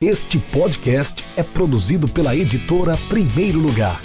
Este 0.00 0.38
podcast 0.38 1.24
é 1.36 1.42
produzido 1.42 2.06
pela 2.06 2.32
editora 2.32 2.94
Primeiro 3.08 3.58
Lugar. 3.58 4.00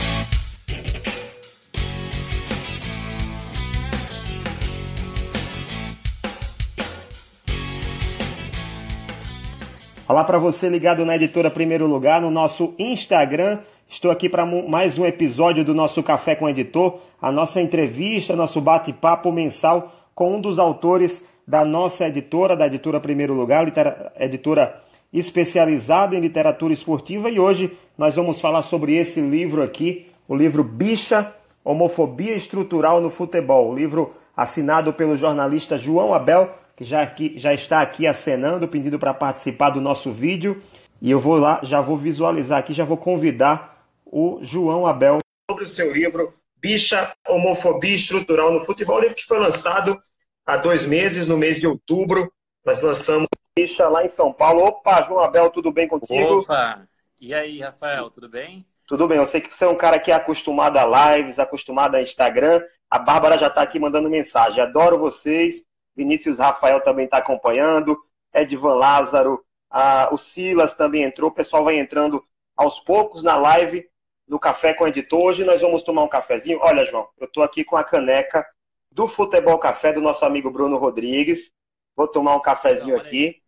Olá 10.07 10.23
para 10.23 10.39
você 10.39 10.67
ligado 10.67 11.05
na 11.05 11.15
editora 11.15 11.51
Primeiro 11.51 11.85
Lugar, 11.85 12.19
no 12.19 12.31
nosso 12.31 12.73
Instagram. 12.79 13.59
Estou 13.87 14.09
aqui 14.09 14.27
para 14.27 14.47
mais 14.47 14.97
um 14.97 15.05
episódio 15.05 15.63
do 15.63 15.75
nosso 15.75 16.01
Café 16.01 16.33
com 16.35 16.45
o 16.45 16.49
Editor, 16.49 17.01
a 17.21 17.31
nossa 17.31 17.61
entrevista, 17.61 18.35
nosso 18.35 18.59
bate-papo 18.59 19.31
mensal 19.31 19.93
com 20.15 20.37
um 20.37 20.41
dos 20.41 20.57
autores 20.57 21.23
da 21.47 21.63
nossa 21.63 22.07
editora, 22.07 22.57
da 22.57 22.65
editora 22.65 22.99
Primeiro 22.99 23.35
Lugar, 23.35 23.71
editora 24.19 24.81
especializada 25.13 26.15
em 26.15 26.19
literatura 26.19 26.73
esportiva. 26.73 27.29
E 27.29 27.39
hoje 27.39 27.77
nós 27.97 28.15
vamos 28.15 28.41
falar 28.41 28.63
sobre 28.63 28.95
esse 28.95 29.21
livro 29.21 29.61
aqui, 29.61 30.07
o 30.27 30.35
livro 30.35 30.63
Bicha, 30.63 31.33
Homofobia 31.63 32.35
Estrutural 32.35 32.99
no 32.99 33.09
Futebol. 33.09 33.69
O 33.69 33.75
livro 33.75 34.13
assinado 34.35 34.91
pelo 34.91 35.15
jornalista 35.15 35.77
João 35.77 36.13
Abel, 36.13 36.51
que 36.75 36.83
já, 36.83 37.03
aqui, 37.03 37.33
já 37.37 37.53
está 37.53 37.81
aqui 37.81 38.07
acenando, 38.07 38.67
pedindo 38.67 38.97
para 38.97 39.13
participar 39.13 39.69
do 39.69 39.79
nosso 39.79 40.11
vídeo. 40.11 40.61
E 40.99 41.11
eu 41.11 41.19
vou 41.19 41.37
lá, 41.37 41.59
já 41.63 41.79
vou 41.79 41.95
visualizar 41.95 42.59
aqui, 42.59 42.73
já 42.73 42.83
vou 42.83 42.97
convidar 42.97 43.85
o 44.05 44.39
João 44.41 44.87
Abel 44.87 45.19
sobre 45.49 45.65
o 45.65 45.69
seu 45.69 45.93
livro 45.93 46.33
Bicha, 46.57 47.13
Homofobia 47.27 47.93
Estrutural 47.93 48.51
no 48.53 48.61
Futebol, 48.61 48.99
livro 48.99 49.15
que 49.15 49.25
foi 49.25 49.37
lançado 49.37 49.99
há 50.45 50.55
dois 50.57 50.85
meses, 50.85 51.27
no 51.27 51.37
mês 51.37 51.59
de 51.59 51.67
outubro. 51.67 52.31
Nós 52.65 52.81
lançamos 52.81 53.27
Bicha 53.55 53.87
lá 53.87 54.03
em 54.03 54.09
São 54.09 54.33
Paulo. 54.33 54.63
Opa, 54.63 55.03
João 55.03 55.19
Abel, 55.19 55.51
tudo 55.51 55.71
bem 55.71 55.87
contigo? 55.87 56.39
Opa! 56.39 56.87
E 57.21 57.35
aí, 57.35 57.59
Rafael, 57.59 58.09
tudo 58.09 58.27
bem? 58.27 58.65
Tudo 58.87 59.07
bem, 59.07 59.19
eu 59.19 59.27
sei 59.27 59.41
que 59.41 59.53
você 59.53 59.63
é 59.63 59.69
um 59.69 59.77
cara 59.77 59.99
que 59.99 60.11
é 60.11 60.15
acostumado 60.15 60.77
a 60.77 61.15
lives, 61.15 61.37
acostumado 61.37 61.95
a 61.95 62.01
Instagram. 62.01 62.63
A 62.89 62.97
Bárbara 62.97 63.37
já 63.37 63.47
está 63.47 63.61
aqui 63.61 63.77
mandando 63.77 64.09
mensagem. 64.09 64.61
Adoro 64.61 64.97
vocês. 64.97 65.67
Vinícius 65.95 66.39
Rafael 66.39 66.81
também 66.81 67.05
está 67.05 67.17
acompanhando. 67.17 67.95
Edvan 68.33 68.73
Lázaro, 68.73 69.45
a, 69.69 70.09
o 70.11 70.17
Silas 70.17 70.75
também 70.75 71.03
entrou. 71.03 71.29
O 71.29 71.33
pessoal 71.33 71.63
vai 71.63 71.77
entrando 71.77 72.23
aos 72.57 72.79
poucos 72.79 73.21
na 73.21 73.37
live 73.37 73.87
no 74.27 74.39
Café 74.39 74.73
com 74.73 74.83
o 74.83 74.87
Editor. 74.87 75.21
Hoje 75.21 75.43
nós 75.43 75.61
vamos 75.61 75.83
tomar 75.83 76.03
um 76.03 76.09
cafezinho. 76.09 76.59
Olha, 76.59 76.85
João, 76.85 77.07
eu 77.19 77.27
estou 77.27 77.43
aqui 77.43 77.63
com 77.63 77.77
a 77.77 77.83
caneca 77.83 78.43
do 78.91 79.07
Futebol 79.07 79.59
Café 79.59 79.93
do 79.93 80.01
nosso 80.01 80.25
amigo 80.25 80.49
Bruno 80.49 80.77
Rodrigues. 80.77 81.53
Vou 81.95 82.07
tomar 82.07 82.35
um 82.35 82.41
cafezinho 82.41 82.97
aqui. 82.97 83.42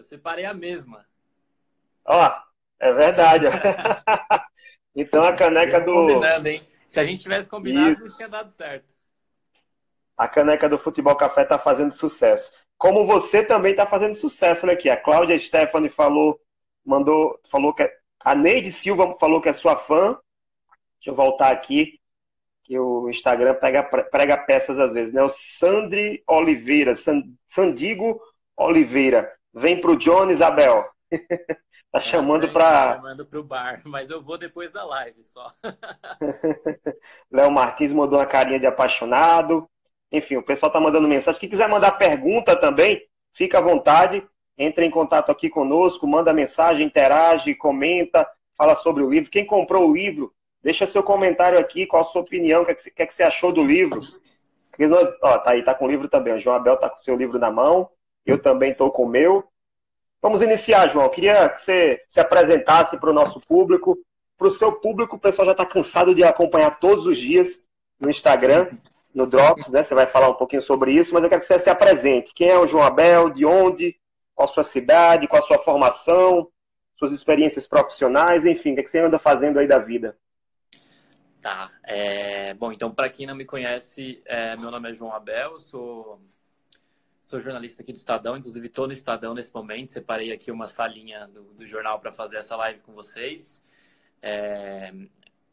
Eu 0.00 0.04
separei 0.04 0.46
a 0.46 0.54
mesma. 0.54 1.04
Ó, 2.06 2.32
é 2.78 2.90
verdade. 2.90 3.44
então 4.96 5.22
a 5.22 5.34
caneca 5.34 5.78
do. 5.78 5.92
Combinando, 5.92 6.48
hein? 6.48 6.66
Se 6.88 6.98
a 6.98 7.04
gente 7.04 7.22
tivesse 7.22 7.50
combinado, 7.50 7.90
Isso. 7.90 8.08
não 8.08 8.16
tinha 8.16 8.28
dado 8.30 8.48
certo. 8.48 8.94
A 10.16 10.26
caneca 10.26 10.70
do 10.70 10.78
Futebol 10.78 11.14
Café 11.16 11.42
está 11.42 11.58
fazendo 11.58 11.92
sucesso. 11.92 12.50
Como 12.78 13.06
você 13.06 13.44
também 13.44 13.72
está 13.72 13.86
fazendo 13.86 14.14
sucesso, 14.14 14.64
olha 14.64 14.72
aqui. 14.72 14.88
A 14.88 14.96
Cláudia 14.96 15.38
Stephanie 15.38 15.90
falou, 15.90 16.40
mandou, 16.82 17.38
falou 17.50 17.74
que 17.74 17.82
é, 17.82 17.94
a 18.24 18.34
Neide 18.34 18.72
Silva 18.72 19.18
falou 19.20 19.38
que 19.38 19.50
é 19.50 19.52
sua 19.52 19.76
fã. 19.76 20.18
Deixa 20.94 21.10
eu 21.10 21.14
voltar 21.14 21.50
aqui 21.50 22.00
que 22.64 22.78
o 22.78 23.06
Instagram 23.10 23.54
prega, 23.56 23.82
prega 23.82 24.38
peças 24.38 24.78
às 24.78 24.94
vezes, 24.94 25.12
né? 25.12 25.22
O 25.22 25.28
Sandri 25.28 26.24
Oliveira, 26.26 26.94
Sandigo 27.46 28.18
Oliveira, 28.56 29.30
vem 29.52 29.80
pro 29.80 29.96
John 29.96 30.30
Isabel. 30.30 30.84
tá 31.92 32.00
chamando 32.00 32.52
para. 32.52 32.88
Tá 32.88 32.94
chamando 32.96 33.26
pro 33.26 33.42
bar, 33.42 33.82
mas 33.86 34.10
eu 34.10 34.22
vou 34.22 34.38
depois 34.38 34.70
da 34.72 34.84
live 34.84 35.22
só. 35.24 35.52
Léo 37.30 37.50
Martins 37.50 37.92
mandou 37.92 38.18
uma 38.18 38.26
carinha 38.26 38.60
de 38.60 38.66
apaixonado. 38.66 39.68
Enfim, 40.12 40.36
o 40.36 40.42
pessoal 40.42 40.72
tá 40.72 40.80
mandando 40.80 41.08
mensagem. 41.08 41.40
Quem 41.40 41.48
quiser 41.48 41.68
mandar 41.68 41.92
pergunta 41.92 42.56
também, 42.56 43.02
fica 43.32 43.58
à 43.58 43.62
vontade. 43.62 44.26
Entre 44.58 44.84
em 44.84 44.90
contato 44.90 45.30
aqui 45.32 45.48
conosco, 45.48 46.06
manda 46.06 46.34
mensagem, 46.34 46.86
interage, 46.86 47.54
comenta, 47.54 48.28
fala 48.56 48.74
sobre 48.74 49.02
o 49.02 49.08
livro. 49.08 49.30
Quem 49.30 49.46
comprou 49.46 49.88
o 49.88 49.94
livro, 49.94 50.34
Deixa 50.62 50.86
seu 50.86 51.02
comentário 51.02 51.58
aqui, 51.58 51.86
qual 51.86 52.02
a 52.02 52.04
sua 52.04 52.20
opinião, 52.20 52.62
o 52.62 52.66
que, 52.66 52.72
é 52.72 53.06
que, 53.06 53.14
você 53.14 53.22
achou 53.22 53.50
do 53.52 53.64
livro. 53.64 54.00
Nós, 54.78 55.08
ó, 55.22 55.38
tá 55.38 55.52
aí, 55.52 55.62
tá 55.62 55.74
com 55.74 55.86
o 55.86 55.90
livro 55.90 56.08
também. 56.08 56.34
O 56.34 56.40
João 56.40 56.56
Abel 56.56 56.76
tá 56.76 56.88
com 56.88 56.96
o 56.96 57.00
seu 57.00 57.16
livro 57.16 57.38
na 57.38 57.50
mão, 57.50 57.88
eu 58.24 58.40
também 58.40 58.72
estou 58.72 58.90
com 58.90 59.04
o 59.04 59.08
meu. 59.08 59.44
Vamos 60.22 60.42
iniciar, 60.42 60.88
João. 60.88 61.06
Eu 61.06 61.10
queria 61.10 61.48
que 61.48 61.62
você 61.62 62.02
se 62.06 62.20
apresentasse 62.20 62.98
para 62.98 63.10
o 63.10 63.14
nosso 63.14 63.40
público. 63.40 63.98
Para 64.36 64.48
o 64.48 64.50
seu 64.50 64.72
público, 64.72 65.16
o 65.16 65.20
pessoal 65.20 65.46
já 65.46 65.52
está 65.52 65.66
cansado 65.66 66.14
de 66.14 66.22
acompanhar 66.22 66.78
todos 66.78 67.06
os 67.06 67.18
dias 67.18 67.62
no 67.98 68.08
Instagram, 68.08 68.70
no 69.14 69.26
Drops, 69.26 69.70
né? 69.70 69.82
Você 69.82 69.94
vai 69.94 70.06
falar 70.06 70.30
um 70.30 70.34
pouquinho 70.34 70.62
sobre 70.62 70.92
isso, 70.92 71.12
mas 71.12 71.22
eu 71.22 71.28
quero 71.28 71.40
que 71.40 71.46
você 71.46 71.58
se 71.58 71.70
apresente. 71.70 72.32
Quem 72.34 72.48
é 72.48 72.58
o 72.58 72.66
João 72.66 72.84
Abel? 72.84 73.30
De 73.30 73.44
onde? 73.44 73.98
Qual 74.34 74.48
a 74.48 74.52
sua 74.52 74.62
cidade? 74.62 75.28
Qual 75.28 75.42
a 75.42 75.46
sua 75.46 75.58
formação? 75.58 76.48
Suas 76.98 77.12
experiências 77.12 77.66
profissionais? 77.66 78.46
Enfim, 78.46 78.72
o 78.72 78.76
que, 78.76 78.82
é 78.82 78.86
você 78.86 78.98
anda 78.98 79.18
fazendo 79.18 79.58
aí 79.58 79.66
da 79.66 79.78
vida? 79.78 80.16
Tá. 81.40 81.70
É, 81.84 82.52
bom, 82.54 82.72
então, 82.72 82.90
para 82.90 83.08
quem 83.08 83.26
não 83.26 83.34
me 83.34 83.46
conhece, 83.46 84.22
é, 84.26 84.56
meu 84.56 84.70
nome 84.70 84.90
é 84.90 84.94
João 84.94 85.14
Abel, 85.14 85.58
sou, 85.58 86.20
sou 87.30 87.38
jornalista 87.38 87.80
aqui 87.80 87.92
do 87.92 87.96
Estadão, 87.96 88.36
inclusive 88.36 88.66
estou 88.66 88.88
no 88.88 88.92
Estadão 88.92 89.32
nesse 89.34 89.54
momento. 89.54 89.92
Separei 89.92 90.32
aqui 90.32 90.50
uma 90.50 90.66
salinha 90.66 91.28
do, 91.28 91.54
do 91.54 91.64
jornal 91.64 92.00
para 92.00 92.10
fazer 92.10 92.38
essa 92.38 92.56
live 92.56 92.80
com 92.80 92.92
vocês. 92.92 93.62
É, 94.20 94.92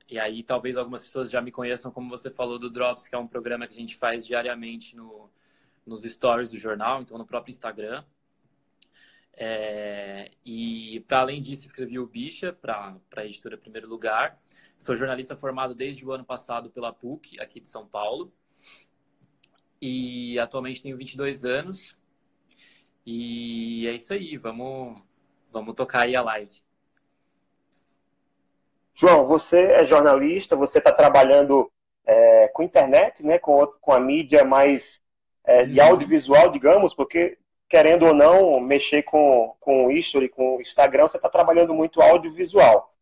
e 0.09 0.17
aí, 0.17 0.41
talvez 0.41 0.75
algumas 0.75 1.03
pessoas 1.03 1.29
já 1.29 1.39
me 1.39 1.51
conheçam, 1.51 1.91
como 1.91 2.09
você 2.09 2.31
falou, 2.31 2.57
do 2.57 2.67
Drops, 2.67 3.07
que 3.07 3.13
é 3.13 3.17
um 3.19 3.27
programa 3.27 3.67
que 3.67 3.75
a 3.75 3.79
gente 3.79 3.95
faz 3.95 4.25
diariamente 4.25 4.95
no, 4.95 5.29
nos 5.85 6.01
stories 6.01 6.49
do 6.49 6.57
jornal, 6.57 6.99
então 7.03 7.15
no 7.15 7.27
próprio 7.27 7.51
Instagram. 7.51 8.03
É, 9.33 10.31
e, 10.43 11.01
para 11.01 11.19
além 11.19 11.39
disso, 11.39 11.63
escrevi 11.63 11.99
o 11.99 12.07
Bicha 12.07 12.51
para 12.51 12.97
a 13.15 13.23
editora 13.23 13.55
Primeiro 13.55 13.87
Lugar. 13.87 14.41
Sou 14.79 14.95
jornalista 14.95 15.37
formado 15.37 15.75
desde 15.75 16.03
o 16.03 16.11
ano 16.11 16.25
passado 16.25 16.71
pela 16.71 16.91
PUC, 16.91 17.39
aqui 17.39 17.59
de 17.59 17.67
São 17.67 17.85
Paulo. 17.85 18.33
E 19.81 20.39
atualmente 20.39 20.81
tenho 20.81 20.97
22 20.97 21.45
anos. 21.45 21.97
E 23.05 23.87
é 23.87 23.91
isso 23.91 24.13
aí, 24.13 24.35
vamos, 24.37 25.01
vamos 25.49 25.73
tocar 25.75 26.01
aí 26.01 26.15
a 26.15 26.21
live. 26.21 26.61
João, 28.93 29.27
você 29.27 29.61
é 29.73 29.85
jornalista, 29.85 30.55
você 30.55 30.79
está 30.79 30.91
trabalhando 30.91 31.71
é, 32.05 32.47
com 32.49 32.63
internet, 32.63 33.23
né, 33.23 33.37
com, 33.37 33.65
com 33.79 33.91
a 33.93 33.99
mídia 33.99 34.43
mais 34.43 35.01
é, 35.43 35.65
de 35.65 35.79
uhum. 35.79 35.85
audiovisual, 35.85 36.49
digamos, 36.49 36.93
porque, 36.93 37.37
querendo 37.69 38.07
ou 38.07 38.13
não, 38.13 38.59
mexer 38.59 39.03
com, 39.03 39.55
com 39.59 39.85
o 39.85 39.91
history, 39.91 40.27
com 40.27 40.57
o 40.57 40.61
Instagram, 40.61 41.07
você 41.07 41.17
está 41.17 41.29
trabalhando 41.29 41.73
muito 41.73 42.01
audiovisual. 42.01 42.93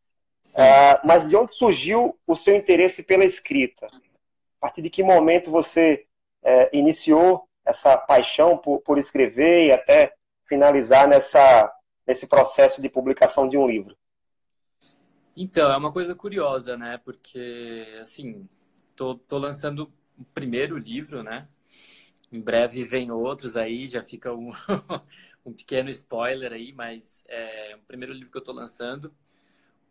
Uh, 0.54 1.02
mas 1.04 1.28
de 1.28 1.36
onde 1.36 1.56
surgiu 1.56 2.20
o 2.28 2.36
seu 2.36 2.56
interesse 2.56 3.02
pela 3.02 3.26
escrita? 3.26 3.88
A 3.88 4.60
partir 4.60 4.84
de 4.84 4.92
que 4.92 5.02
momento 5.02 5.50
você 5.50 6.06
uh, 6.46 6.70
iniciou 6.72 7.50
essa 7.66 7.98
paixão 7.98 8.58
por, 8.58 8.80
por, 8.82 8.98
escrever 8.98 9.68
e 9.68 9.72
até 9.72 10.16
finalizar 10.48 11.08
nessa, 11.08 11.74
nesse 12.06 12.28
processo 12.28 12.82
de 12.82 12.88
publicação 12.88 13.50
de 13.50 13.58
um 13.58 13.68
livro? 13.68 13.98
Então, 15.36 15.72
é 15.72 15.76
uma 15.76 15.92
coisa 15.92 16.16
curiosa, 16.16 16.78
né? 16.78 17.00
Porque, 17.04 17.98
assim, 18.00 18.48
tô, 18.96 19.16
tô 19.16 19.38
lançando 19.38 19.92
o 20.18 20.24
primeiro 20.24 20.78
livro, 20.78 21.24
né? 21.24 21.50
Em 22.32 22.40
breve 22.40 22.84
vem 22.84 23.12
outros 23.12 23.58
aí, 23.58 23.88
já 23.88 24.04
fica 24.04 24.34
um, 24.34 24.52
um 25.46 25.52
pequeno 25.52 25.90
spoiler 25.90 26.54
aí, 26.54 26.72
mas 26.72 27.24
é 27.28 27.76
o 27.76 27.86
primeiro 27.86 28.14
livro 28.14 28.32
que 28.32 28.38
eu 28.38 28.44
tô 28.44 28.52
lançando 28.52 29.14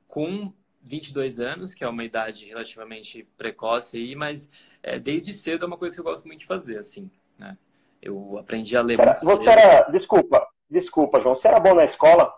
com 0.07 0.53
22 0.85 1.41
anos, 1.41 1.75
que 1.75 1.83
é 1.83 1.89
uma 1.89 2.05
idade 2.05 2.47
relativamente 2.47 3.27
precoce 3.37 3.97
aí, 3.97 4.15
mas 4.15 4.51
é, 4.83 4.99
desde 4.99 5.33
cedo 5.33 5.65
é 5.65 5.67
uma 5.67 5.79
coisa 5.79 5.95
que 5.95 6.01
eu 6.01 6.05
gosto 6.05 6.27
muito 6.27 6.41
de 6.41 6.47
fazer, 6.47 6.79
assim, 6.79 7.11
né? 7.39 7.57
Eu 8.03 8.37
aprendi 8.39 8.77
a 8.77 8.83
ler 8.83 8.97
Será, 8.97 9.15
Você 9.15 9.45
cedo. 9.45 9.59
era, 9.59 9.91
desculpa, 9.91 10.47
desculpa, 10.69 11.21
João, 11.21 11.35
você 11.35 11.49
era 11.49 11.59
bom 11.59 11.75
na 11.75 11.85
escola? 11.85 12.33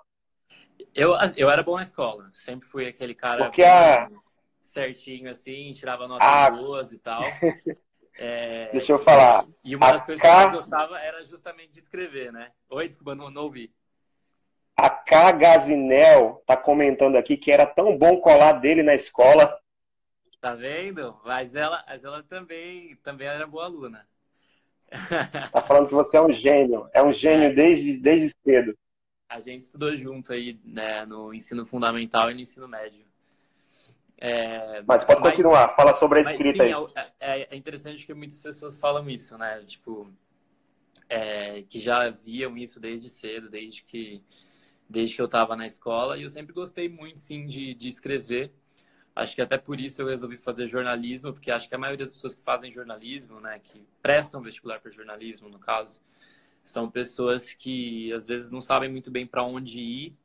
Eu, 0.94 1.12
eu 1.36 1.50
era 1.50 1.62
bom 1.62 1.74
na 1.74 1.82
escola, 1.82 2.30
sempre 2.32 2.68
fui 2.68 2.86
aquele 2.86 3.14
cara 3.14 3.46
Porque 3.46 3.64
a... 3.64 4.08
certinho, 4.62 5.28
assim, 5.28 5.72
tirava 5.72 6.06
notas 6.06 6.26
ah. 6.26 6.50
boas 6.50 6.92
e 6.92 6.98
tal. 6.98 7.22
É... 8.18 8.70
Deixa 8.72 8.92
eu 8.92 8.98
falar. 8.98 9.46
E 9.62 9.76
uma 9.76 9.92
das 9.92 10.00
a 10.00 10.06
coisas 10.06 10.22
que 10.22 10.26
eu 10.26 10.32
mais 10.32 10.52
gostava 10.52 10.98
era 10.98 11.22
justamente 11.24 11.72
de 11.72 11.80
escrever, 11.80 12.32
né? 12.32 12.50
Oi, 12.70 12.88
desculpa, 12.88 13.14
não, 13.14 13.30
não 13.30 13.42
ouvi. 13.42 13.70
A 14.76 14.90
K. 14.90 15.32
Gazinel 15.32 16.42
tá 16.46 16.56
comentando 16.56 17.16
aqui 17.16 17.36
que 17.36 17.50
era 17.50 17.66
tão 17.66 17.96
bom 17.96 18.20
colar 18.20 18.52
dele 18.52 18.82
na 18.82 18.94
escola. 18.94 19.58
Tá 20.40 20.54
vendo? 20.54 21.18
Mas 21.24 21.56
ela, 21.56 21.82
mas 21.88 22.04
ela 22.04 22.22
também, 22.22 22.94
também 23.02 23.26
era 23.26 23.46
boa 23.46 23.64
aluna. 23.64 24.06
Tá 25.50 25.60
falando 25.62 25.88
que 25.88 25.94
você 25.94 26.16
é 26.16 26.20
um 26.20 26.32
gênio. 26.32 26.88
É 26.92 27.02
um 27.02 27.12
gênio 27.12 27.48
é. 27.48 27.52
desde, 27.52 27.98
desde 27.98 28.30
cedo. 28.44 28.76
A 29.28 29.40
gente 29.40 29.62
estudou 29.62 29.96
junto 29.96 30.32
aí, 30.32 30.60
né, 30.64 31.04
no 31.04 31.34
ensino 31.34 31.66
fundamental 31.66 32.30
e 32.30 32.34
no 32.34 32.40
ensino 32.40 32.68
médio. 32.68 33.04
É, 34.18 34.82
mas 34.86 35.04
pode 35.04 35.20
mas, 35.20 35.30
continuar, 35.30 35.74
fala 35.74 35.92
sobre 35.92 36.20
a 36.20 36.22
escrita 36.22 36.64
sim, 36.64 36.72
aí. 36.72 36.86
É, 36.94 37.40
é, 37.40 37.48
é, 37.50 37.56
interessante 37.56 38.06
que 38.06 38.14
muitas 38.14 38.40
pessoas 38.40 38.78
falam 38.78 39.10
isso, 39.10 39.36
né? 39.36 39.62
Tipo, 39.66 40.10
é, 41.08 41.62
que 41.62 41.78
já 41.78 42.08
viam 42.08 42.56
isso 42.56 42.80
desde 42.80 43.10
cedo, 43.10 43.50
desde 43.50 43.82
que, 43.82 44.22
desde 44.88 45.16
que 45.16 45.22
eu 45.22 45.26
estava 45.26 45.56
na 45.56 45.66
escola. 45.66 46.16
E 46.18 46.22
eu 46.22 46.30
sempre 46.30 46.52
gostei 46.52 46.88
muito, 46.88 47.18
sim, 47.18 47.46
de, 47.46 47.74
de 47.74 47.88
escrever. 47.88 48.52
Acho 49.14 49.34
que 49.34 49.42
até 49.42 49.56
por 49.56 49.80
isso 49.80 50.02
eu 50.02 50.08
resolvi 50.08 50.36
fazer 50.36 50.66
jornalismo, 50.66 51.32
porque 51.32 51.50
acho 51.50 51.68
que 51.68 51.74
a 51.74 51.78
maioria 51.78 52.04
das 52.04 52.12
pessoas 52.12 52.34
que 52.34 52.42
fazem 52.42 52.70
jornalismo, 52.70 53.40
né, 53.40 53.58
que 53.58 53.86
prestam 54.02 54.42
vestibular 54.42 54.78
para 54.80 54.90
jornalismo, 54.90 55.48
no 55.48 55.58
caso, 55.58 56.02
são 56.62 56.90
pessoas 56.90 57.54
que 57.54 58.12
às 58.12 58.26
vezes 58.26 58.50
não 58.50 58.60
sabem 58.60 58.90
muito 58.90 59.10
bem 59.10 59.26
para 59.26 59.42
onde 59.42 59.80
ir 59.80 60.16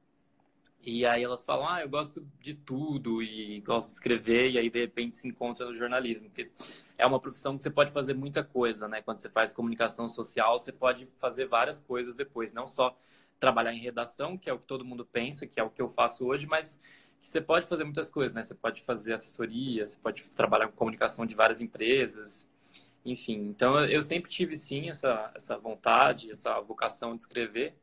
e 0.84 1.06
aí 1.06 1.24
elas 1.24 1.46
falam, 1.46 1.68
ah, 1.68 1.82
eu 1.82 1.90
gosto 1.90 2.26
de 2.40 2.56
tudo 2.56 3.22
e 3.22 3.62
gosto 3.62 3.88
de 3.88 3.94
escrever, 3.94 4.50
e 4.50 4.58
aí 4.58 4.70
de 4.70 4.80
repente 4.80 5.16
se 5.16 5.28
encontra 5.28 5.66
no 5.66 5.74
jornalismo. 5.76 6.28
Porque 6.28 6.50
é 6.98 7.06
uma 7.06 7.20
profissão 7.20 7.56
que 7.56 7.62
você 7.62 7.70
pode 7.70 7.92
fazer 7.92 8.16
muita 8.16 8.44
coisa, 8.44 8.88
né? 8.88 9.02
Quando 9.02 9.18
você 9.18 9.30
faz 9.30 9.54
comunicação 9.54 10.08
social, 10.08 10.58
você 10.58 10.72
pode 10.72 11.06
fazer 11.20 11.46
várias 11.46 11.80
coisas 11.80 12.16
depois, 12.16 12.52
não 12.52 12.66
só 12.66 12.98
trabalhar 13.42 13.74
em 13.74 13.80
redação, 13.80 14.38
que 14.38 14.50
é 14.50 14.54
o 14.54 14.60
que 14.60 14.66
todo 14.66 14.86
mundo 14.86 15.06
pensa, 15.06 15.46
que 15.46 15.60
é 15.60 15.64
o 15.64 15.70
que 15.70 15.82
eu 15.82 15.90
faço 15.90 16.26
hoje, 16.26 16.48
mas 16.48 16.80
você 17.22 17.42
pode 17.42 17.68
fazer 17.68 17.84
muitas 17.84 18.10
coisas, 18.10 18.34
né? 18.34 18.42
Você 18.42 18.56
pode 18.56 18.82
fazer 18.82 19.14
assessoria, 19.14 19.86
você 19.86 19.98
pode 19.98 20.24
trabalhar 20.32 20.68
com 20.68 20.76
comunicação 20.78 21.26
de 21.26 21.36
várias 21.36 21.60
empresas, 21.60 22.48
enfim. 23.04 23.40
Então 23.50 23.84
eu 23.86 24.02
sempre 24.02 24.30
tive 24.32 24.56
sim 24.56 24.90
essa, 24.90 25.32
essa 25.36 25.58
vontade, 25.58 26.32
essa 26.32 26.60
vocação 26.62 27.16
de 27.18 27.24
escrever. 27.24 27.76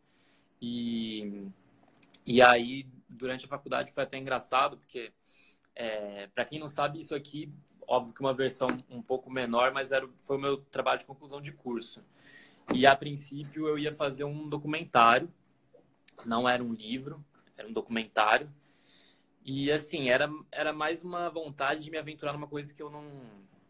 E 0.62 1.50
e 2.30 2.42
aí, 2.42 2.86
durante 3.08 3.46
a 3.46 3.48
faculdade 3.48 3.90
foi 3.90 4.02
até 4.02 4.18
engraçado, 4.18 4.76
porque, 4.76 5.10
é, 5.74 6.26
para 6.26 6.44
quem 6.44 6.58
não 6.58 6.68
sabe, 6.68 7.00
isso 7.00 7.14
aqui, 7.14 7.50
óbvio 7.86 8.12
que 8.12 8.20
uma 8.20 8.34
versão 8.34 8.84
um 8.90 9.00
pouco 9.00 9.30
menor, 9.30 9.72
mas 9.72 9.92
era, 9.92 10.06
foi 10.18 10.36
o 10.36 10.40
meu 10.40 10.58
trabalho 10.58 10.98
de 10.98 11.06
conclusão 11.06 11.40
de 11.40 11.52
curso. 11.52 12.04
E, 12.74 12.86
a 12.86 12.94
princípio, 12.94 13.66
eu 13.66 13.78
ia 13.78 13.94
fazer 13.94 14.24
um 14.24 14.46
documentário, 14.46 15.32
não 16.26 16.48
era 16.48 16.62
um 16.62 16.72
livro, 16.72 17.24
era 17.56 17.68
um 17.68 17.72
documentário. 17.72 18.50
E, 19.44 19.70
assim, 19.70 20.08
era, 20.08 20.30
era 20.52 20.72
mais 20.72 21.02
uma 21.02 21.28
vontade 21.30 21.82
de 21.82 21.90
me 21.90 21.98
aventurar 21.98 22.32
numa 22.32 22.46
coisa 22.46 22.74
que 22.74 22.82
eu 22.82 22.90
não, 22.90 23.06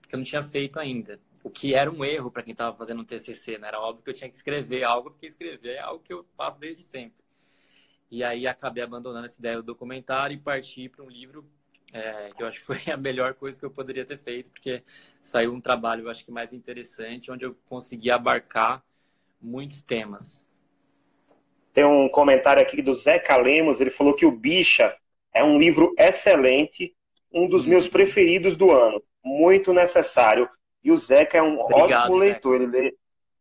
que 0.09 0.15
eu 0.15 0.19
não 0.19 0.25
tinha 0.25 0.43
feito 0.43 0.81
ainda. 0.81 1.21
O 1.43 1.51
que 1.51 1.75
era 1.75 1.91
um 1.91 2.05
erro 2.05 2.31
para 2.31 2.43
quem 2.43 2.53
estava 2.53 2.77
fazendo 2.77 3.01
um 3.01 3.05
TCC, 3.05 3.59
né? 3.59 3.69
Era 3.69 3.81
óbvio 3.81 4.03
que 4.03 4.11
eu 4.11 4.15
tinha 4.15 4.29
que 4.29 4.37
escrever 4.37 4.85
algo, 4.85 5.11
porque 5.11 5.27
escrever 5.27 5.75
é 5.75 5.79
algo 5.79 6.03
que 6.03 6.13
eu 6.13 6.25
faço 6.37 6.59
desde 6.59 6.83
sempre. 6.83 7.25
E 8.11 8.25
aí 8.25 8.47
acabei 8.47 8.83
abandonando 8.83 9.27
essa 9.27 9.39
ideia 9.39 9.57
do 9.57 9.63
documentário 9.63 10.35
e 10.35 10.41
parti 10.41 10.89
para 10.89 11.05
um 11.05 11.11
livro 11.11 11.49
é, 11.93 12.31
que 12.37 12.43
eu 12.43 12.47
acho 12.47 12.61
que 12.61 12.67
foi 12.67 12.93
a 12.93 12.97
melhor 12.97 13.35
coisa 13.35 13.59
que 13.59 13.65
eu 13.65 13.71
poderia 13.71 14.05
ter 14.05 14.19
feito, 14.19 14.51
porque 14.51 14.83
saiu 15.23 15.53
um 15.53 15.61
trabalho, 15.61 16.05
eu 16.05 16.11
acho 16.11 16.25
que 16.25 16.31
mais 16.31 16.53
interessante, 16.53 17.31
onde 17.31 17.45
eu 17.45 17.55
consegui 17.67 18.11
abarcar 18.11 18.83
muitos 19.41 19.83
temas. 19.83 20.45
Tem 21.79 21.85
um 21.85 22.09
comentário 22.09 22.61
aqui 22.61 22.83
do 22.83 22.93
Zeca 22.93 23.37
Lemos, 23.37 23.81
ele 23.81 23.91
falou 23.91 24.13
que 24.13 24.27
o 24.27 24.33
Bicha 24.33 24.93
é 25.33 25.45
um 25.45 25.57
livro 25.57 25.95
excelente, 25.97 26.93
um 27.33 27.49
dos 27.49 27.65
meus 27.65 27.85
uhum. 27.85 27.93
preferidos 27.93 28.57
do 28.57 28.73
ano, 28.73 29.01
muito 29.23 29.73
necessário. 29.73 30.51
E 30.83 30.91
o 30.91 30.99
Zeca 30.99 31.39
é 31.39 31.43
um 31.43 31.61
Obrigado, 31.61 32.01
ótimo 32.01 32.17
leitor, 32.17 32.57
ele 32.57 32.67
lê, 32.67 32.95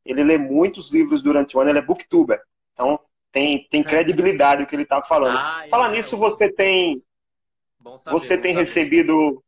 ele 0.05 0.23
lê 0.23 0.37
muitos 0.37 0.91
livros 0.91 1.23
durante 1.23 1.57
o 1.57 1.59
ano, 1.59 1.71
ele 1.71 1.79
é 1.79 1.81
booktuber. 1.81 2.39
Então, 2.73 2.99
tem, 3.31 3.67
tem 3.71 3.81
credibilidade 3.81 4.61
o 4.61 4.67
que 4.67 4.75
ele 4.75 4.83
está 4.83 5.01
falando. 5.01 5.39
Fala 5.67 5.87
é, 5.87 5.95
nisso, 5.95 6.15
você 6.15 6.47
tem 6.47 7.01
saber, 7.97 8.19
você 8.19 8.37
tem 8.37 8.53
recebido 8.53 9.43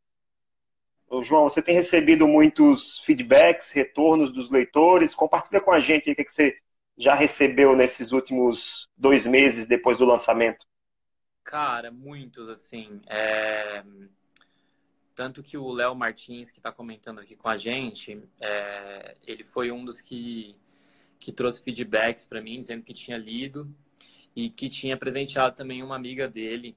João, 1.22 1.44
você 1.44 1.62
tem 1.62 1.76
recebido 1.76 2.26
muitos 2.26 2.98
feedbacks, 3.04 3.70
retornos 3.70 4.32
dos 4.32 4.50
leitores. 4.50 5.14
Compartilha 5.14 5.60
com 5.60 5.70
a 5.70 5.78
gente 5.78 6.10
o 6.10 6.16
que, 6.16 6.24
que 6.24 6.34
você 6.34 6.56
já 7.00 7.14
recebeu 7.14 7.74
nesses 7.74 8.12
últimos 8.12 8.86
dois 8.96 9.26
meses 9.26 9.66
depois 9.66 9.98
do 9.98 10.04
lançamento. 10.04 10.66
Cara, 11.42 11.90
muitos, 11.90 12.48
assim. 12.48 13.00
É... 13.06 13.82
Tanto 15.14 15.42
que 15.42 15.56
o 15.56 15.70
Léo 15.72 15.94
Martins, 15.94 16.50
que 16.50 16.58
está 16.58 16.70
comentando 16.70 17.18
aqui 17.18 17.34
com 17.34 17.48
a 17.48 17.56
gente, 17.56 18.22
é... 18.40 19.16
ele 19.26 19.42
foi 19.44 19.72
um 19.72 19.84
dos 19.84 20.00
que 20.00 20.54
que 21.20 21.30
trouxe 21.30 21.62
feedbacks 21.62 22.24
para 22.24 22.40
mim, 22.40 22.58
dizendo 22.58 22.82
que 22.82 22.94
tinha 22.94 23.18
lido 23.18 23.70
e 24.34 24.48
que 24.48 24.70
tinha 24.70 24.96
presenteado 24.96 25.54
também 25.54 25.82
uma 25.82 25.94
amiga 25.94 26.26
dele. 26.26 26.74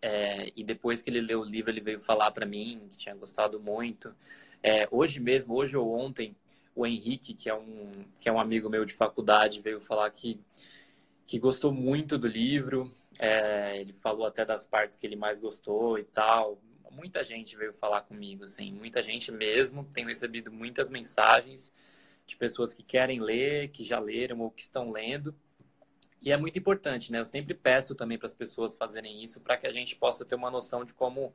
É, 0.00 0.50
e 0.56 0.64
depois 0.64 1.02
que 1.02 1.10
ele 1.10 1.20
leu 1.20 1.42
o 1.42 1.44
livro, 1.44 1.70
ele 1.70 1.82
veio 1.82 2.00
falar 2.00 2.30
para 2.32 2.46
mim 2.46 2.88
que 2.90 2.96
tinha 2.96 3.14
gostado 3.14 3.60
muito. 3.60 4.14
É, 4.62 4.88
hoje 4.90 5.20
mesmo, 5.20 5.54
hoje 5.54 5.76
ou 5.76 5.94
ontem, 5.94 6.34
o 6.74 6.86
Henrique, 6.86 7.34
que 7.34 7.48
é 7.48 7.54
um, 7.54 7.90
que 8.18 8.28
é 8.28 8.32
um 8.32 8.40
amigo 8.40 8.68
meu 8.68 8.84
de 8.84 8.94
faculdade, 8.94 9.60
veio 9.60 9.80
falar 9.80 10.10
que, 10.10 10.40
que 11.26 11.38
gostou 11.38 11.72
muito 11.72 12.18
do 12.18 12.26
livro. 12.26 12.92
É, 13.18 13.78
ele 13.78 13.92
falou 13.92 14.26
até 14.26 14.44
das 14.44 14.66
partes 14.66 14.96
que 14.96 15.06
ele 15.06 15.16
mais 15.16 15.38
gostou 15.38 15.98
e 15.98 16.04
tal. 16.04 16.58
Muita 16.90 17.22
gente 17.22 17.56
veio 17.56 17.72
falar 17.72 18.02
comigo, 18.02 18.44
assim, 18.44 18.72
muita 18.72 19.02
gente 19.02 19.30
mesmo. 19.30 19.84
Tenho 19.92 20.08
recebido 20.08 20.50
muitas 20.50 20.90
mensagens 20.90 21.72
de 22.26 22.36
pessoas 22.36 22.72
que 22.72 22.82
querem 22.82 23.20
ler, 23.20 23.68
que 23.68 23.84
já 23.84 23.98
leram 23.98 24.40
ou 24.40 24.50
que 24.50 24.62
estão 24.62 24.90
lendo. 24.90 25.34
E 26.20 26.30
é 26.30 26.36
muito 26.36 26.56
importante, 26.58 27.10
né? 27.10 27.18
Eu 27.18 27.24
sempre 27.24 27.52
peço 27.52 27.94
também 27.94 28.16
para 28.16 28.26
as 28.26 28.34
pessoas 28.34 28.76
fazerem 28.76 29.22
isso 29.22 29.40
para 29.40 29.56
que 29.56 29.66
a 29.66 29.72
gente 29.72 29.96
possa 29.96 30.24
ter 30.24 30.36
uma 30.36 30.50
noção 30.50 30.84
de 30.84 30.94
como 30.94 31.32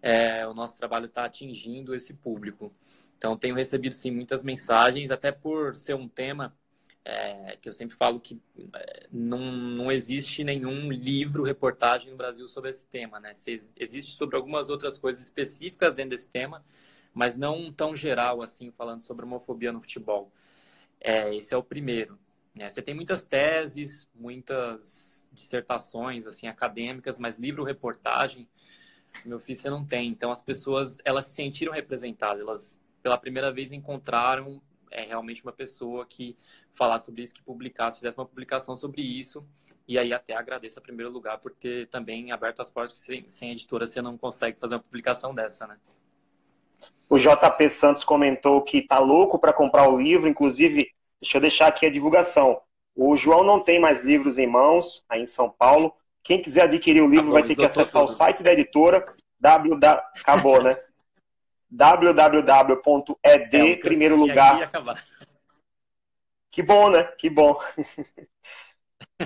é, 0.00 0.46
o 0.46 0.54
nosso 0.54 0.78
trabalho 0.78 1.06
está 1.06 1.24
atingindo 1.24 1.94
esse 1.94 2.14
público. 2.14 2.72
Então, 3.20 3.36
tenho 3.36 3.54
recebido, 3.54 3.94
sim, 3.94 4.10
muitas 4.10 4.42
mensagens, 4.42 5.10
até 5.10 5.30
por 5.30 5.76
ser 5.76 5.92
um 5.92 6.08
tema 6.08 6.56
é, 7.04 7.58
que 7.60 7.68
eu 7.68 7.72
sempre 7.74 7.94
falo 7.94 8.18
que 8.18 8.40
é, 8.74 9.08
não, 9.12 9.38
não 9.38 9.92
existe 9.92 10.42
nenhum 10.42 10.90
livro, 10.90 11.42
reportagem 11.42 12.10
no 12.10 12.16
Brasil 12.16 12.48
sobre 12.48 12.70
esse 12.70 12.86
tema, 12.86 13.20
né? 13.20 13.32
Existe 13.76 14.16
sobre 14.16 14.36
algumas 14.36 14.70
outras 14.70 14.96
coisas 14.96 15.22
específicas 15.22 15.92
dentro 15.92 16.12
desse 16.12 16.30
tema, 16.30 16.64
mas 17.12 17.36
não 17.36 17.70
tão 17.70 17.94
geral 17.94 18.40
assim, 18.40 18.70
falando 18.70 19.02
sobre 19.02 19.26
homofobia 19.26 19.70
no 19.70 19.82
futebol. 19.82 20.32
É, 20.98 21.34
esse 21.36 21.52
é 21.52 21.56
o 21.58 21.62
primeiro. 21.62 22.18
Né? 22.54 22.70
Você 22.70 22.80
tem 22.80 22.94
muitas 22.94 23.22
teses, 23.22 24.08
muitas 24.14 25.28
dissertações 25.30 26.26
assim 26.26 26.46
acadêmicas, 26.46 27.18
mas 27.18 27.36
livro-reportagem, 27.36 28.48
meu 29.26 29.38
filho, 29.38 29.58
você 29.58 29.68
não 29.68 29.84
tem. 29.84 30.08
Então 30.08 30.30
as 30.30 30.42
pessoas 30.42 31.02
elas 31.04 31.26
se 31.26 31.34
sentiram 31.34 31.74
representadas, 31.74 32.40
elas 32.40 32.80
pela 33.02 33.18
primeira 33.18 33.52
vez 33.52 33.72
encontraram 33.72 34.60
é, 34.90 35.02
realmente 35.02 35.42
uma 35.42 35.52
pessoa 35.52 36.04
que 36.06 36.36
falasse 36.72 37.06
sobre 37.06 37.22
isso, 37.22 37.34
que 37.34 37.42
publicasse, 37.42 37.98
fizesse 37.98 38.18
uma 38.18 38.26
publicação 38.26 38.76
sobre 38.76 39.02
isso. 39.02 39.46
E 39.86 39.98
aí 39.98 40.12
até 40.12 40.34
agradeço 40.34 40.78
em 40.78 40.82
primeiro 40.82 41.10
lugar 41.10 41.38
por 41.38 41.52
ter 41.52 41.88
também 41.88 42.30
aberto 42.32 42.60
as 42.60 42.70
portas, 42.70 42.98
sem, 42.98 43.28
sem 43.28 43.52
editora 43.52 43.86
você 43.86 44.00
não 44.00 44.16
consegue 44.16 44.58
fazer 44.58 44.76
uma 44.76 44.82
publicação 44.82 45.34
dessa, 45.34 45.66
né? 45.66 45.76
O 47.08 47.18
JP 47.18 47.68
Santos 47.68 48.04
comentou 48.04 48.62
que 48.62 48.82
tá 48.82 48.98
louco 49.00 49.38
para 49.38 49.52
comprar 49.52 49.88
o 49.88 50.00
livro, 50.00 50.28
inclusive, 50.28 50.92
deixa 51.20 51.38
eu 51.38 51.40
deixar 51.40 51.66
aqui 51.66 51.86
a 51.86 51.90
divulgação. 51.90 52.60
O 52.94 53.16
João 53.16 53.42
não 53.42 53.60
tem 53.60 53.80
mais 53.80 54.04
livros 54.04 54.38
em 54.38 54.46
mãos, 54.46 55.04
aí 55.08 55.22
em 55.22 55.26
São 55.26 55.50
Paulo. 55.50 55.92
Quem 56.22 56.40
quiser 56.40 56.62
adquirir 56.62 57.02
o 57.02 57.08
livro 57.08 57.26
tá 57.26 57.32
bom, 57.32 57.32
vai 57.32 57.42
ter 57.42 57.56
que 57.56 57.64
acessar 57.64 58.02
tudo. 58.02 58.12
o 58.12 58.14
site 58.14 58.42
da 58.42 58.52
editora, 58.52 59.04
www... 59.40 60.00
acabou, 60.14 60.62
né? 60.62 60.76
www.ed, 61.70 63.16
é, 63.22 63.76
primeiro 63.76 64.16
lugar. 64.16 64.70
Que 66.52 66.64
bom, 66.64 66.90
né? 66.90 67.04
Que 67.16 67.30
bom. 67.30 67.60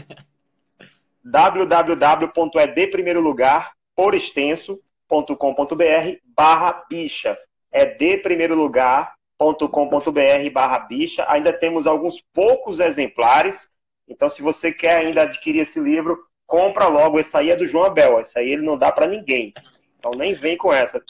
www.ed, 1.24 2.86
primeiro 2.88 3.22
lugar, 3.22 3.72
por 3.96 4.14
extenso.com.br, 4.14 6.18
barra 6.36 6.84
bicha 6.86 7.34
é 7.74 7.84
de 7.84 8.16
primeiro 8.18 8.54
lugar.com.br 8.54 10.50
barra 10.52 10.78
bicha. 10.78 11.26
Ainda 11.28 11.52
temos 11.52 11.88
alguns 11.88 12.22
poucos 12.32 12.78
exemplares. 12.78 13.68
Então, 14.08 14.30
se 14.30 14.40
você 14.40 14.72
quer 14.72 14.98
ainda 14.98 15.22
adquirir 15.22 15.60
esse 15.60 15.80
livro, 15.80 16.16
compra 16.46 16.86
logo. 16.86 17.18
Esse 17.18 17.36
aí 17.36 17.50
é 17.50 17.56
do 17.56 17.66
João 17.66 17.86
Abel. 17.86 18.20
Esse 18.20 18.38
aí 18.38 18.48
ele 18.48 18.62
não 18.62 18.78
dá 18.78 18.92
para 18.92 19.08
ninguém. 19.08 19.52
Então, 19.98 20.12
nem 20.12 20.34
vem 20.34 20.56
com 20.56 20.72
essa. 20.72 21.02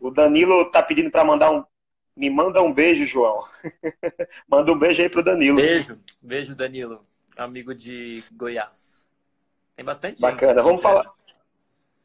O 0.00 0.10
Danilo 0.10 0.70
tá 0.70 0.82
pedindo 0.82 1.10
para 1.10 1.24
mandar 1.24 1.50
um. 1.50 1.64
Me 2.16 2.28
manda 2.28 2.62
um 2.62 2.72
beijo, 2.72 3.06
João. 3.06 3.44
manda 4.48 4.72
um 4.72 4.78
beijo 4.78 5.02
aí 5.02 5.08
pro 5.08 5.22
Danilo. 5.22 5.56
Beijo, 5.56 5.98
beijo, 6.20 6.56
Danilo. 6.56 7.06
Amigo 7.36 7.74
de 7.74 8.24
Goiás. 8.32 9.06
Tem 9.76 9.84
bastante 9.84 10.20
Bacana, 10.20 10.62
vamos 10.62 10.82
falar. 10.82 11.08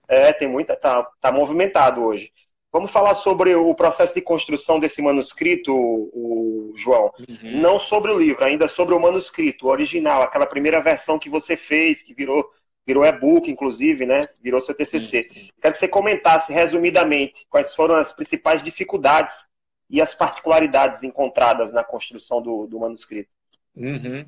É, 0.07 0.31
tem 0.31 0.47
muita. 0.47 0.75
Tá, 0.75 1.03
tá 1.19 1.31
movimentado 1.31 2.03
hoje. 2.03 2.31
Vamos 2.71 2.91
falar 2.91 3.13
sobre 3.13 3.53
o 3.53 3.73
processo 3.75 4.15
de 4.15 4.21
construção 4.21 4.79
desse 4.79 5.01
manuscrito, 5.01 5.71
o, 5.71 6.73
João. 6.75 7.13
Uhum. 7.19 7.61
Não 7.61 7.77
sobre 7.77 8.11
o 8.11 8.17
livro, 8.17 8.43
ainda 8.43 8.67
sobre 8.67 8.95
o 8.95 8.99
manuscrito, 8.99 9.67
o 9.67 9.69
original, 9.69 10.23
aquela 10.23 10.47
primeira 10.47 10.81
versão 10.81 11.19
que 11.19 11.29
você 11.29 11.55
fez, 11.55 12.01
que 12.01 12.15
virou, 12.15 12.49
virou 12.85 13.05
e-book, 13.05 13.49
inclusive, 13.49 14.05
né? 14.05 14.27
Virou 14.41 14.59
seu 14.59 14.75
TCC. 14.75 15.23
Sim, 15.23 15.29
sim. 15.33 15.49
Quero 15.61 15.73
que 15.73 15.79
você 15.79 15.87
comentasse 15.87 16.51
resumidamente 16.51 17.45
quais 17.49 17.73
foram 17.73 17.95
as 17.95 18.11
principais 18.11 18.63
dificuldades 18.63 19.47
e 19.89 20.01
as 20.01 20.13
particularidades 20.13 21.03
encontradas 21.03 21.71
na 21.71 21.83
construção 21.83 22.41
do, 22.41 22.67
do 22.67 22.79
manuscrito. 22.79 23.29
Uhum. 23.75 24.25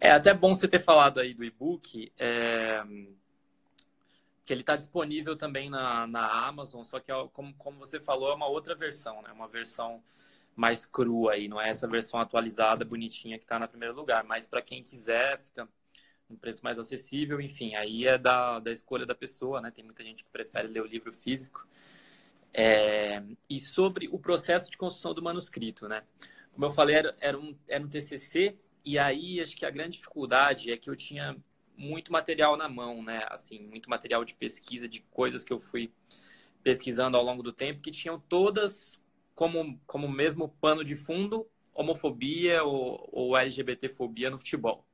É 0.00 0.10
até 0.10 0.32
bom 0.32 0.54
você 0.54 0.66
ter 0.66 0.80
falado 0.80 1.20
aí 1.20 1.34
do 1.34 1.44
e-book. 1.44 2.12
É 2.18 2.82
que 4.50 4.54
ele 4.54 4.62
está 4.62 4.74
disponível 4.74 5.36
também 5.36 5.70
na, 5.70 6.08
na 6.08 6.48
Amazon, 6.48 6.82
só 6.82 6.98
que, 6.98 7.12
como, 7.32 7.54
como 7.54 7.78
você 7.78 8.00
falou, 8.00 8.32
é 8.32 8.34
uma 8.34 8.48
outra 8.48 8.74
versão, 8.74 9.22
né? 9.22 9.30
Uma 9.30 9.46
versão 9.46 10.02
mais 10.56 10.84
crua 10.84 11.34
aí, 11.34 11.46
não 11.46 11.60
é 11.60 11.68
essa 11.68 11.86
versão 11.86 12.18
atualizada, 12.18 12.84
bonitinha 12.84 13.38
que 13.38 13.44
está 13.44 13.60
no 13.60 13.68
primeiro 13.68 13.94
lugar. 13.94 14.24
Mas 14.24 14.48
para 14.48 14.60
quem 14.60 14.82
quiser, 14.82 15.38
fica 15.38 15.68
um 16.30 16.36
preço 16.36 16.62
mais 16.62 16.78
acessível, 16.78 17.40
enfim, 17.40 17.74
aí 17.74 18.06
é 18.06 18.16
da, 18.16 18.58
da 18.58 18.70
escolha 18.70 19.04
da 19.04 19.14
pessoa, 19.14 19.60
né? 19.60 19.70
Tem 19.70 19.84
muita 19.84 20.02
gente 20.02 20.24
que 20.24 20.30
prefere 20.30 20.68
ler 20.68 20.82
o 20.82 20.86
livro 20.86 21.12
físico. 21.12 21.66
É... 22.52 23.22
E 23.48 23.58
sobre 23.58 24.08
o 24.08 24.18
processo 24.18 24.70
de 24.70 24.76
construção 24.76 25.14
do 25.14 25.22
manuscrito, 25.22 25.88
né? 25.88 26.02
Como 26.52 26.66
eu 26.66 26.70
falei, 26.70 26.96
era, 26.96 27.16
era, 27.20 27.38
um, 27.38 27.56
era 27.68 27.82
um 27.82 27.88
TCC, 27.88 28.56
e 28.84 28.98
aí 28.98 29.40
acho 29.40 29.56
que 29.56 29.66
a 29.66 29.70
grande 29.70 29.96
dificuldade 29.96 30.70
é 30.70 30.76
que 30.76 30.90
eu 30.90 30.96
tinha 30.96 31.36
muito 31.76 32.12
material 32.12 32.56
na 32.56 32.68
mão, 32.68 33.02
né? 33.02 33.26
Assim, 33.28 33.58
muito 33.60 33.88
material 33.88 34.24
de 34.24 34.34
pesquisa, 34.34 34.88
de 34.88 35.00
coisas 35.10 35.44
que 35.44 35.52
eu 35.52 35.60
fui 35.60 35.92
pesquisando 36.62 37.16
ao 37.16 37.24
longo 37.24 37.42
do 37.42 37.52
tempo, 37.52 37.80
que 37.80 37.90
tinham 37.90 38.20
todas 38.20 39.02
como, 39.34 39.80
como 39.86 40.08
mesmo 40.08 40.48
pano 40.60 40.84
de 40.84 40.94
fundo 40.94 41.46
homofobia 41.72 42.62
ou, 42.62 43.08
ou 43.12 43.36
LGBTfobia 43.36 44.30
no 44.30 44.38
futebol. 44.38 44.84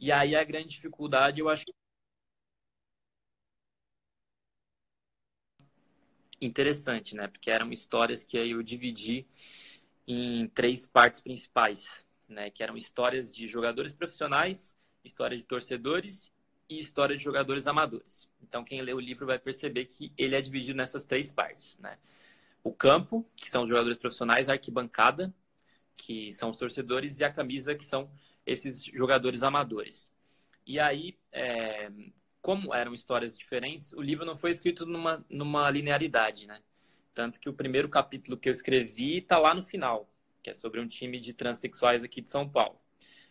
E 0.00 0.10
aí 0.10 0.34
a 0.34 0.42
grande 0.42 0.68
dificuldade, 0.70 1.42
eu 1.42 1.48
acho 1.50 1.64
interessante, 6.40 7.14
né? 7.14 7.28
Porque 7.28 7.50
eram 7.50 7.70
histórias 7.70 8.24
que 8.24 8.38
aí 8.38 8.52
eu 8.52 8.62
dividi 8.62 9.26
em 10.08 10.48
três 10.48 10.86
partes 10.86 11.20
principais, 11.20 12.06
né? 12.26 12.48
Que 12.50 12.62
eram 12.62 12.78
histórias 12.78 13.30
de 13.30 13.46
jogadores 13.46 13.92
profissionais, 13.92 14.74
história 15.04 15.36
de 15.36 15.44
torcedores 15.44 16.32
e 16.66 16.78
história 16.78 17.14
de 17.14 17.22
jogadores 17.22 17.66
amadores. 17.66 18.26
Então, 18.42 18.64
quem 18.64 18.80
lê 18.80 18.94
o 18.94 19.00
livro 19.00 19.26
vai 19.26 19.38
perceber 19.38 19.84
que 19.84 20.14
ele 20.16 20.34
é 20.34 20.40
dividido 20.40 20.78
nessas 20.78 21.04
três 21.04 21.30
partes, 21.30 21.78
né? 21.78 21.98
O 22.64 22.72
campo, 22.72 23.28
que 23.36 23.50
são 23.50 23.64
os 23.64 23.68
jogadores 23.68 23.98
profissionais, 23.98 24.48
a 24.48 24.52
arquibancada, 24.52 25.34
que 25.96 26.32
são 26.32 26.50
os 26.50 26.58
torcedores, 26.58 27.20
e 27.20 27.24
a 27.24 27.32
camisa, 27.32 27.74
que 27.74 27.84
são 27.84 28.10
esses 28.46 28.84
jogadores 28.84 29.42
amadores. 29.42 30.10
E 30.66 30.78
aí, 30.78 31.18
é, 31.32 31.90
como 32.40 32.74
eram 32.74 32.94
histórias 32.94 33.36
diferentes, 33.36 33.92
o 33.92 34.00
livro 34.00 34.24
não 34.24 34.36
foi 34.36 34.50
escrito 34.50 34.86
numa, 34.86 35.24
numa 35.28 35.70
linearidade, 35.70 36.46
né? 36.46 36.60
Tanto 37.14 37.40
que 37.40 37.48
o 37.48 37.52
primeiro 37.52 37.88
capítulo 37.88 38.36
que 38.36 38.48
eu 38.48 38.52
escrevi 38.52 39.18
está 39.18 39.38
lá 39.38 39.54
no 39.54 39.62
final, 39.62 40.08
que 40.42 40.50
é 40.50 40.54
sobre 40.54 40.80
um 40.80 40.86
time 40.86 41.18
de 41.18 41.32
transexuais 41.32 42.02
aqui 42.02 42.20
de 42.20 42.30
São 42.30 42.48
Paulo. 42.48 42.80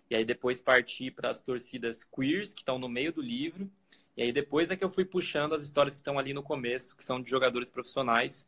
E 0.09 0.15
aí 0.15 0.25
depois 0.25 0.61
parti 0.61 1.11
para 1.11 1.29
as 1.29 1.41
torcidas 1.41 2.03
queers, 2.03 2.53
que 2.53 2.61
estão 2.61 2.79
no 2.79 2.89
meio 2.89 3.13
do 3.13 3.21
livro. 3.21 3.71
E 4.17 4.23
aí 4.23 4.31
depois 4.31 4.69
é 4.69 4.75
que 4.75 4.83
eu 4.83 4.89
fui 4.89 5.05
puxando 5.05 5.53
as 5.53 5.61
histórias 5.61 5.93
que 5.93 6.01
estão 6.01 6.19
ali 6.19 6.33
no 6.33 6.43
começo, 6.43 6.95
que 6.95 7.03
são 7.03 7.21
de 7.21 7.29
jogadores 7.29 7.69
profissionais, 7.69 8.47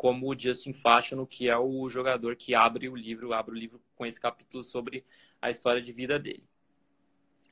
como 0.00 0.30
o 0.30 0.38
Justin 0.38 0.72
Fashion, 0.72 1.26
que 1.26 1.50
é 1.50 1.58
o 1.58 1.86
jogador 1.90 2.34
que 2.34 2.54
abre 2.54 2.88
o 2.88 2.96
livro, 2.96 3.34
abre 3.34 3.54
o 3.54 3.58
livro 3.58 3.82
com 3.94 4.06
esse 4.06 4.18
capítulo 4.18 4.62
sobre 4.62 5.04
a 5.42 5.50
história 5.50 5.78
de 5.78 5.92
vida 5.92 6.18
dele. 6.18 6.48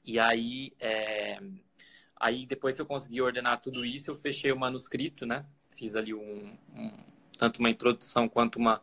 E 0.03 0.19
aí, 0.19 0.73
é... 0.81 1.39
aí 2.17 2.47
depois 2.47 2.75
que 2.75 2.81
eu 2.81 2.87
consegui 2.87 3.21
ordenar 3.21 3.61
tudo 3.61 3.85
isso, 3.85 4.11
eu 4.11 4.17
fechei 4.17 4.51
o 4.51 4.59
manuscrito, 4.59 5.27
né? 5.27 5.45
Fiz 5.69 5.95
ali 5.95 6.15
um, 6.15 6.57
um 6.75 6.91
tanto 7.39 7.59
uma 7.59 7.69
introdução 7.69 8.27
quanto 8.31 8.57
uma, 8.57 8.83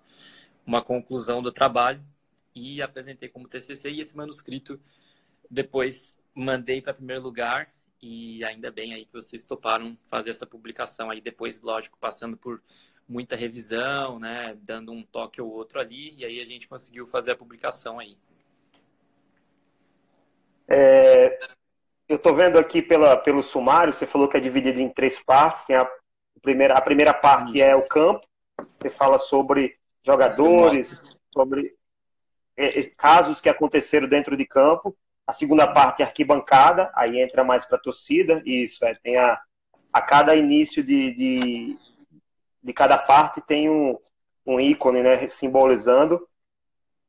uma 0.63 0.83
conclusão 0.83 1.41
do 1.41 1.51
trabalho 1.51 2.05
e 2.53 2.83
apresentei 2.83 3.29
como 3.29 3.47
TCC 3.47 3.89
e 3.89 3.99
esse 3.99 4.15
manuscrito 4.15 4.79
depois 5.49 6.19
mandei 6.35 6.83
para 6.83 6.93
primeiro 6.93 7.23
lugar 7.23 7.73
e 7.99 8.43
ainda 8.43 8.69
bem 8.69 8.93
aí 8.93 9.05
que 9.05 9.13
vocês 9.13 9.43
toparam 9.43 9.97
fazer 10.07 10.29
essa 10.29 10.45
publicação 10.45 11.09
aí 11.09 11.19
depois, 11.19 11.63
lógico, 11.63 11.97
passando 11.97 12.37
por 12.37 12.61
muita 13.07 13.35
revisão, 13.35 14.19
né, 14.19 14.57
dando 14.63 14.91
um 14.91 15.03
toque 15.03 15.41
ou 15.41 15.51
outro 15.51 15.79
ali 15.79 16.15
e 16.17 16.25
aí 16.25 16.41
a 16.41 16.45
gente 16.45 16.67
conseguiu 16.67 17.05
fazer 17.05 17.31
a 17.31 17.35
publicação 17.35 17.99
aí. 17.99 18.17
É, 20.67 21.37
eu 22.07 22.17
estou 22.17 22.35
vendo 22.35 22.57
aqui 22.57 22.81
pela, 22.81 23.17
pelo 23.17 23.41
sumário, 23.41 23.93
você 23.93 24.05
falou 24.05 24.27
que 24.27 24.37
é 24.37 24.39
dividido 24.39 24.79
em 24.79 24.89
três 24.89 25.19
partes. 25.19 25.65
Tem 25.65 25.75
a 25.75 25.89
primeira, 26.41 26.75
a 26.75 26.81
primeira 26.81 27.13
parte 27.13 27.61
é 27.61 27.75
o 27.75 27.87
campo, 27.87 28.25
você 28.79 28.89
fala 28.89 29.17
sobre 29.17 29.75
jogadores, 30.03 31.01
sobre 31.33 31.75
é, 32.55 32.79
é, 32.79 32.83
casos 32.95 33.41
que 33.41 33.49
aconteceram 33.49 34.07
dentro 34.07 34.37
de 34.37 34.45
campo. 34.45 34.95
A 35.27 35.31
segunda 35.31 35.65
parte 35.65 36.03
é 36.03 36.05
arquibancada, 36.05 36.91
aí 36.93 37.19
entra 37.19 37.43
mais 37.43 37.65
para 37.65 37.77
a 37.77 37.81
torcida. 37.81 38.41
Isso, 38.45 38.85
é, 38.85 38.93
tem 38.93 39.17
a, 39.17 39.41
a 39.91 40.01
cada 40.01 40.35
início 40.35 40.83
de, 40.83 41.11
de, 41.13 41.77
de 42.65 42.73
cada 42.73 42.97
parte 42.97 43.39
tem 43.41 43.69
um, 43.69 43.95
um 44.43 44.59
ícone 44.59 45.03
né, 45.03 45.27
simbolizando. 45.27 46.27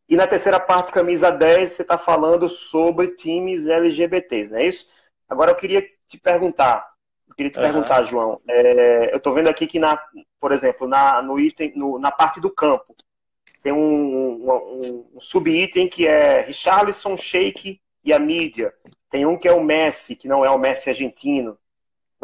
E 0.06 0.14
na 0.14 0.26
terceira 0.26 0.60
parte, 0.60 0.92
camisa 0.92 1.32
10, 1.32 1.72
você 1.72 1.82
está 1.82 1.96
falando 1.96 2.46
sobre 2.46 3.08
times 3.14 3.66
LGBTs, 3.66 4.52
não 4.52 4.58
é 4.58 4.66
isso? 4.66 4.86
Agora 5.26 5.50
eu 5.50 5.56
queria 5.56 5.82
te 6.06 6.18
perguntar, 6.18 6.86
eu 7.26 7.34
queria 7.34 7.50
te 7.50 7.58
uhum. 7.58 7.64
perguntar, 7.64 8.04
João. 8.04 8.40
É, 8.46 9.12
eu 9.12 9.16
estou 9.16 9.32
vendo 9.32 9.48
aqui 9.48 9.66
que, 9.66 9.78
na, 9.78 9.98
por 10.38 10.52
exemplo, 10.52 10.86
na, 10.86 11.22
no 11.22 11.40
item, 11.40 11.72
no, 11.74 11.98
na 11.98 12.12
parte 12.12 12.38
do 12.38 12.50
campo, 12.50 12.94
tem 13.62 13.72
um, 13.72 13.78
um, 13.78 15.08
um 15.14 15.20
sub-item 15.20 15.88
que 15.88 16.06
é 16.06 16.42
Richarlison, 16.42 17.16
Sheik 17.16 17.80
e 18.04 18.12
a 18.12 18.18
mídia. 18.18 18.72
Tem 19.10 19.24
um 19.24 19.38
que 19.38 19.48
é 19.48 19.52
o 19.52 19.64
Messi, 19.64 20.14
que 20.14 20.28
não 20.28 20.44
é 20.44 20.50
o 20.50 20.58
Messi 20.58 20.90
argentino. 20.90 21.58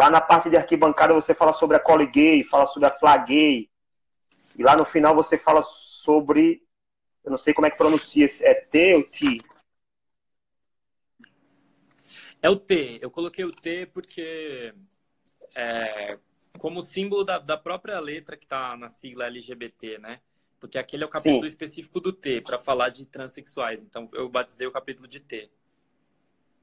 Lá 0.02 0.10
na 0.10 0.20
parte 0.20 0.50
de 0.50 0.56
arquibancada 0.56 1.14
você 1.14 1.32
fala 1.32 1.52
sobre 1.52 1.76
a 1.76 1.80
Cole 1.80 2.08
Gay, 2.08 2.42
fala 2.42 2.66
sobre 2.66 2.88
a 2.88 2.98
Fla 2.98 3.16
Gay. 3.18 3.70
E 4.58 4.60
lá 4.60 4.76
no 4.76 4.84
final 4.84 5.14
você 5.14 5.38
fala 5.38 5.62
sobre. 5.62 6.60
Eu 7.22 7.30
não 7.30 7.38
sei 7.38 7.54
como 7.54 7.68
é 7.68 7.70
que 7.70 7.78
pronuncia. 7.78 8.26
É 8.40 8.52
T 8.52 8.94
ou 8.96 9.04
T? 9.04 9.40
É 12.42 12.50
o 12.50 12.56
T. 12.56 12.98
Eu 13.00 13.12
coloquei 13.12 13.44
o 13.44 13.52
T 13.52 13.86
porque. 13.94 14.74
É, 15.54 16.18
como 16.58 16.82
símbolo 16.82 17.22
da, 17.22 17.38
da 17.38 17.56
própria 17.56 18.00
letra 18.00 18.36
que 18.36 18.44
está 18.44 18.76
na 18.76 18.88
sigla 18.88 19.26
LGBT, 19.26 19.98
né? 19.98 20.20
porque 20.58 20.78
aquele 20.78 21.04
é 21.04 21.06
o 21.06 21.10
capítulo 21.10 21.42
Sim. 21.42 21.48
específico 21.48 22.00
do 22.00 22.12
T, 22.12 22.40
para 22.40 22.58
falar 22.58 22.88
de 22.88 23.04
transexuais. 23.06 23.84
Então 23.84 24.08
eu 24.12 24.28
batizei 24.28 24.66
o 24.66 24.72
capítulo 24.72 25.06
de 25.06 25.20
T. 25.20 25.48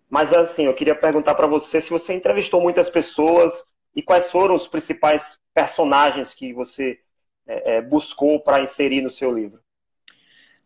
Mas 0.10 0.34
assim, 0.34 0.66
eu 0.66 0.74
queria 0.74 0.96
perguntar 0.96 1.36
para 1.36 1.46
você 1.46 1.80
se 1.80 1.90
você 1.90 2.14
entrevistou 2.14 2.60
muitas 2.62 2.90
pessoas 2.90 3.64
e 3.96 4.02
quais 4.02 4.32
foram 4.32 4.56
os 4.56 4.68
principais 4.68 5.40
personagens 5.54 6.34
que 6.34 6.52
você 6.54 7.00
é, 7.46 7.76
é, 7.76 7.82
buscou 7.82 8.40
para 8.40 8.62
inserir 8.64 9.02
no 9.02 9.10
seu 9.10 9.32
livro. 9.32 9.62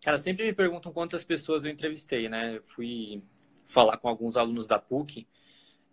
Cara, 0.01 0.17
sempre 0.17 0.45
me 0.45 0.53
perguntam 0.53 0.91
quantas 0.91 1.23
pessoas 1.23 1.63
eu 1.63 1.71
entrevistei, 1.71 2.27
né? 2.29 2.57
Eu 2.57 2.63
fui 2.63 3.23
falar 3.65 3.97
com 3.97 4.07
alguns 4.07 4.35
alunos 4.35 4.67
da 4.67 4.77
PUC 4.77 5.27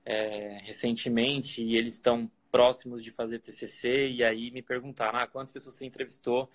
é, 0.05 0.59
recentemente 0.63 1.63
e 1.63 1.77
eles 1.77 1.95
estão 1.95 2.31
próximos 2.51 3.03
de 3.03 3.11
fazer 3.11 3.39
TCC 3.39 4.09
e 4.09 4.25
aí 4.25 4.51
me 4.51 4.63
perguntaram 4.63 5.19
ah, 5.19 5.27
quantas 5.27 5.53
pessoas 5.53 5.75
você 5.75 5.87
entrevistou? 5.87 6.51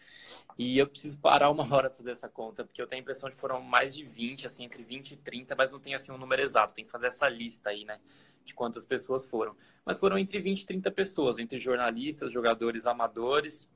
E 0.57 0.77
eu 0.77 0.87
preciso 0.87 1.19
parar 1.19 1.49
uma 1.49 1.63
hora 1.73 1.89
para 1.89 1.97
fazer 1.97 2.11
essa 2.11 2.29
conta 2.29 2.63
porque 2.63 2.81
eu 2.81 2.87
tenho 2.87 2.99
a 2.99 3.03
impressão 3.03 3.29
de 3.29 3.35
que 3.35 3.41
foram 3.41 3.61
mais 3.61 3.95
de 3.95 4.03
20 4.03 4.47
assim 4.47 4.65
entre 4.65 4.83
20 4.83 5.11
e 5.11 5.17
30 5.17 5.55
mas 5.55 5.71
não 5.71 5.79
tem 5.79 5.95
assim 5.95 6.11
um 6.11 6.17
número 6.17 6.41
exato. 6.41 6.73
Tem 6.73 6.85
que 6.85 6.91
fazer 6.91 7.07
essa 7.07 7.27
lista 7.29 7.69
aí 7.69 7.85
né 7.85 7.99
de 8.43 8.53
quantas 8.53 8.85
pessoas 8.85 9.25
foram. 9.25 9.55
Mas 9.83 9.99
foram 9.99 10.17
entre 10.17 10.39
20 10.39 10.61
e 10.61 10.65
30 10.65 10.91
pessoas 10.91 11.39
entre 11.39 11.59
jornalistas 11.59 12.31
jogadores 12.31 12.85
amadores 12.85 13.67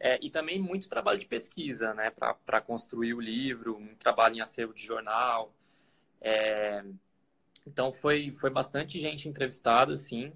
é, 0.00 0.18
e 0.22 0.30
também 0.30 0.60
muito 0.60 0.88
trabalho 0.88 1.18
de 1.18 1.26
pesquisa 1.26 1.94
né 1.94 2.10
para 2.10 2.60
construir 2.60 3.14
o 3.14 3.20
livro 3.20 3.76
um 3.76 3.94
trabalho 3.96 4.36
em 4.36 4.40
acervo 4.40 4.72
de 4.74 4.84
jornal. 4.84 5.52
É, 6.20 6.84
então 7.66 7.92
foi 7.92 8.32
foi 8.32 8.50
bastante 8.50 9.00
gente 9.00 9.28
entrevistada 9.28 9.92
assim 9.92 10.32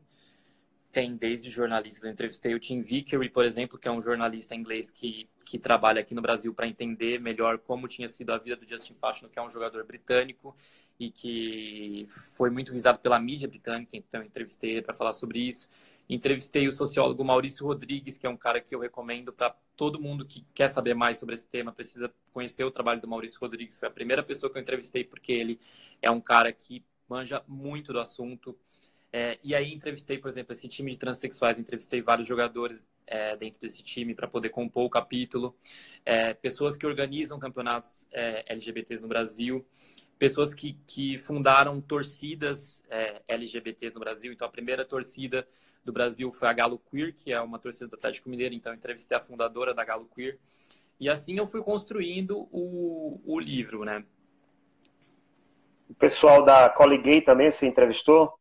tem 0.92 1.16
desde 1.16 1.50
jornalistas. 1.50 2.02
Eu 2.02 2.10
entrevistei 2.10 2.54
o 2.54 2.58
Tim 2.58 2.82
Vickery, 2.82 3.28
por 3.28 3.44
exemplo, 3.44 3.78
que 3.78 3.86
é 3.86 3.90
um 3.90 4.02
jornalista 4.02 4.54
inglês 4.54 4.90
que, 4.90 5.28
que 5.44 5.58
trabalha 5.58 6.00
aqui 6.00 6.14
no 6.14 6.22
Brasil 6.22 6.52
para 6.52 6.66
entender 6.66 7.20
melhor 7.20 7.58
como 7.58 7.88
tinha 7.88 8.08
sido 8.08 8.30
a 8.30 8.38
vida 8.38 8.56
do 8.56 8.68
Justin 8.68 8.94
Fashanu, 8.94 9.30
que 9.30 9.38
é 9.38 9.42
um 9.42 9.50
jogador 9.50 9.84
britânico 9.84 10.54
e 10.98 11.10
que 11.10 12.06
foi 12.36 12.50
muito 12.50 12.72
visado 12.72 12.98
pela 12.98 13.18
mídia 13.18 13.48
britânica. 13.48 13.96
Então, 13.96 14.22
entrevistei 14.22 14.82
para 14.82 14.94
falar 14.94 15.12
sobre 15.12 15.38
isso. 15.38 15.68
Entrevistei 16.08 16.66
o 16.66 16.72
sociólogo 16.72 17.24
Maurício 17.24 17.64
Rodrigues, 17.64 18.18
que 18.18 18.26
é 18.26 18.30
um 18.30 18.36
cara 18.36 18.60
que 18.60 18.74
eu 18.74 18.80
recomendo 18.80 19.32
para 19.32 19.54
todo 19.76 20.00
mundo 20.00 20.26
que 20.26 20.44
quer 20.52 20.68
saber 20.68 20.92
mais 20.92 21.18
sobre 21.18 21.36
esse 21.36 21.48
tema, 21.48 21.72
precisa 21.72 22.12
conhecer 22.32 22.64
o 22.64 22.70
trabalho 22.70 23.00
do 23.00 23.06
Maurício 23.06 23.38
Rodrigues. 23.40 23.78
Foi 23.78 23.88
a 23.88 23.92
primeira 23.92 24.22
pessoa 24.22 24.50
que 24.50 24.58
eu 24.58 24.62
entrevistei, 24.62 25.04
porque 25.04 25.32
ele 25.32 25.60
é 26.02 26.10
um 26.10 26.20
cara 26.20 26.52
que 26.52 26.84
manja 27.08 27.42
muito 27.46 27.92
do 27.92 28.00
assunto 28.00 28.58
é, 29.12 29.38
e 29.42 29.54
aí 29.54 29.72
entrevistei, 29.72 30.18
por 30.18 30.28
exemplo, 30.28 30.52
esse 30.52 30.68
time 30.68 30.92
de 30.92 30.98
transexuais, 30.98 31.58
entrevistei 31.58 32.00
vários 32.00 32.28
jogadores 32.28 32.88
é, 33.06 33.36
dentro 33.36 33.60
desse 33.60 33.82
time 33.82 34.14
para 34.14 34.28
poder 34.28 34.50
compor 34.50 34.84
o 34.84 34.90
capítulo, 34.90 35.56
é, 36.04 36.32
pessoas 36.34 36.76
que 36.76 36.86
organizam 36.86 37.38
campeonatos 37.38 38.06
é, 38.12 38.44
LGBTs 38.46 39.02
no 39.02 39.08
Brasil, 39.08 39.66
pessoas 40.16 40.54
que, 40.54 40.78
que 40.86 41.18
fundaram 41.18 41.80
torcidas 41.80 42.84
é, 42.88 43.22
LGBTs 43.26 43.94
no 43.94 44.00
Brasil. 44.00 44.32
Então, 44.32 44.46
a 44.46 44.50
primeira 44.50 44.84
torcida 44.84 45.48
do 45.84 45.92
Brasil 45.92 46.30
foi 46.30 46.46
a 46.46 46.52
Galo 46.52 46.78
Queer, 46.78 47.14
que 47.14 47.32
é 47.32 47.40
uma 47.40 47.58
torcida 47.58 47.88
do 47.88 47.96
Atlético 47.96 48.28
Mineiro. 48.28 48.54
Então, 48.54 48.72
entrevistei 48.72 49.16
a 49.16 49.20
fundadora 49.20 49.74
da 49.74 49.84
Galo 49.84 50.08
Queer. 50.14 50.38
E 51.00 51.08
assim 51.08 51.38
eu 51.38 51.46
fui 51.46 51.62
construindo 51.62 52.46
o, 52.52 53.18
o 53.24 53.40
livro, 53.40 53.84
né? 53.84 54.04
O 55.88 55.94
pessoal 55.94 56.44
da 56.44 56.68
Colligate 56.68 57.22
também 57.22 57.50
se 57.50 57.66
entrevistou? 57.66 58.38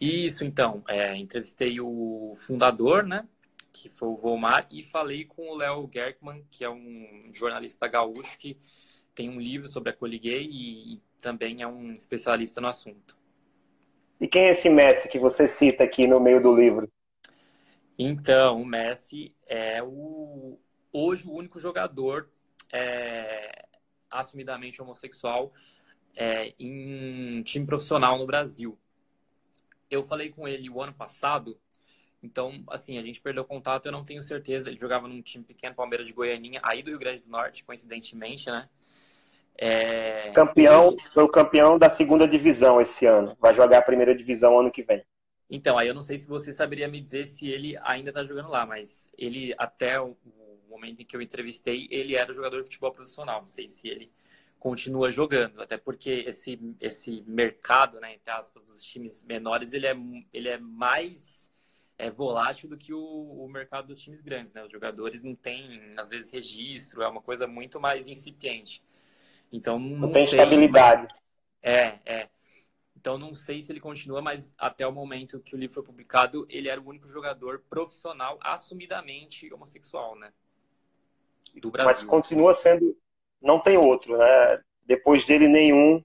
Isso, 0.00 0.44
então. 0.44 0.82
É, 0.88 1.16
entrevistei 1.16 1.80
o 1.80 2.34
fundador, 2.36 3.04
né? 3.04 3.26
Que 3.72 3.88
foi 3.88 4.08
o 4.08 4.16
Volmar, 4.16 4.66
e 4.70 4.82
falei 4.82 5.24
com 5.24 5.48
o 5.48 5.56
Léo 5.56 5.88
Gerkman, 5.92 6.44
que 6.50 6.64
é 6.64 6.70
um 6.70 7.30
jornalista 7.32 7.86
gaúcho 7.86 8.38
que 8.38 8.58
tem 9.14 9.28
um 9.30 9.40
livro 9.40 9.68
sobre 9.68 9.90
a 9.90 9.92
Coliguei 9.92 10.48
e 10.50 11.02
também 11.20 11.62
é 11.62 11.66
um 11.66 11.92
especialista 11.92 12.60
no 12.60 12.68
assunto. 12.68 13.16
E 14.20 14.26
quem 14.26 14.44
é 14.44 14.50
esse 14.50 14.70
Messi 14.70 15.08
que 15.08 15.18
você 15.18 15.46
cita 15.46 15.84
aqui 15.84 16.06
no 16.06 16.20
meio 16.20 16.42
do 16.42 16.54
livro? 16.54 16.90
Então, 17.98 18.62
o 18.62 18.66
Messi 18.66 19.34
é 19.46 19.82
o 19.82 20.58
hoje 20.92 21.26
o 21.26 21.32
único 21.32 21.58
jogador 21.60 22.30
é, 22.72 23.66
assumidamente 24.10 24.80
homossexual 24.80 25.52
é, 26.14 26.54
em 26.58 27.42
time 27.42 27.66
profissional 27.66 28.16
no 28.16 28.26
Brasil 28.26 28.78
eu 29.90 30.02
falei 30.02 30.30
com 30.30 30.46
ele 30.46 30.68
o 30.70 30.82
ano 30.82 30.92
passado, 30.92 31.58
então, 32.22 32.62
assim, 32.68 32.98
a 32.98 33.02
gente 33.02 33.20
perdeu 33.20 33.44
contato, 33.44 33.86
eu 33.86 33.92
não 33.92 34.04
tenho 34.04 34.22
certeza. 34.22 34.68
Ele 34.68 34.78
jogava 34.78 35.06
num 35.06 35.22
time 35.22 35.44
pequeno, 35.44 35.74
Palmeiras 35.74 36.06
de 36.06 36.12
Goianinha, 36.12 36.60
aí 36.62 36.82
do 36.82 36.90
Rio 36.90 36.98
Grande 36.98 37.22
do 37.22 37.30
Norte, 37.30 37.64
coincidentemente, 37.64 38.50
né? 38.50 38.68
É... 39.56 40.32
Campeão, 40.32 40.96
foi 41.12 41.22
o 41.22 41.28
campeão 41.28 41.78
da 41.78 41.88
segunda 41.88 42.26
divisão 42.26 42.80
esse 42.80 43.06
ano. 43.06 43.36
Vai 43.40 43.54
jogar 43.54 43.78
a 43.78 43.82
primeira 43.82 44.14
divisão 44.14 44.58
ano 44.58 44.70
que 44.70 44.82
vem. 44.82 45.04
Então, 45.48 45.78
aí 45.78 45.86
eu 45.86 45.94
não 45.94 46.02
sei 46.02 46.18
se 46.18 46.28
você 46.28 46.52
saberia 46.52 46.88
me 46.88 47.00
dizer 47.00 47.26
se 47.26 47.48
ele 47.48 47.78
ainda 47.82 48.12
tá 48.12 48.24
jogando 48.24 48.48
lá, 48.48 48.66
mas 48.66 49.08
ele, 49.16 49.54
até 49.56 50.00
o 50.00 50.16
momento 50.68 51.00
em 51.00 51.04
que 51.04 51.16
eu 51.16 51.22
entrevistei, 51.22 51.86
ele 51.90 52.16
era 52.16 52.32
jogador 52.32 52.58
de 52.58 52.64
futebol 52.64 52.92
profissional. 52.92 53.40
Não 53.40 53.48
sei 53.48 53.68
se 53.68 53.88
ele 53.88 54.10
continua 54.58 55.10
jogando, 55.10 55.62
até 55.62 55.76
porque 55.76 56.24
esse, 56.26 56.58
esse 56.80 57.22
mercado, 57.26 58.00
né, 58.00 58.14
entre 58.14 58.30
aspas, 58.30 58.64
dos 58.66 58.82
times 58.82 59.22
menores, 59.24 59.72
ele 59.72 59.86
é, 59.86 59.96
ele 60.32 60.48
é 60.48 60.58
mais 60.58 61.50
é, 61.98 62.10
volátil 62.10 62.68
do 62.68 62.76
que 62.76 62.92
o, 62.92 63.00
o 63.00 63.48
mercado 63.48 63.88
dos 63.88 64.00
times 64.00 64.20
grandes, 64.20 64.52
né? 64.52 64.64
Os 64.64 64.72
jogadores 64.72 65.22
não 65.22 65.34
têm, 65.34 65.94
às 65.96 66.08
vezes, 66.08 66.30
registro, 66.30 67.02
é 67.02 67.08
uma 67.08 67.22
coisa 67.22 67.46
muito 67.46 67.80
mais 67.80 68.08
incipiente. 68.08 68.82
Então, 69.52 69.78
não, 69.78 69.98
não 70.00 70.12
tem 70.12 70.26
sei, 70.26 70.38
estabilidade. 70.38 71.14
É, 71.62 72.00
é. 72.04 72.28
Então, 72.96 73.16
não 73.16 73.34
sei 73.34 73.62
se 73.62 73.70
ele 73.70 73.80
continua, 73.80 74.20
mas 74.20 74.54
até 74.58 74.86
o 74.86 74.92
momento 74.92 75.40
que 75.40 75.54
o 75.54 75.58
livro 75.58 75.74
foi 75.74 75.82
publicado, 75.82 76.46
ele 76.50 76.68
era 76.68 76.80
o 76.80 76.88
único 76.88 77.06
jogador 77.08 77.62
profissional 77.70 78.38
assumidamente 78.42 79.52
homossexual, 79.52 80.16
né? 80.16 80.32
Do 81.54 81.70
Brasil. 81.70 81.92
Mas 81.92 82.02
continua 82.02 82.52
sendo 82.52 82.96
não 83.40 83.60
tem 83.60 83.76
outro, 83.76 84.16
né? 84.16 84.62
Depois 84.84 85.24
dele, 85.24 85.48
nenhum. 85.48 86.02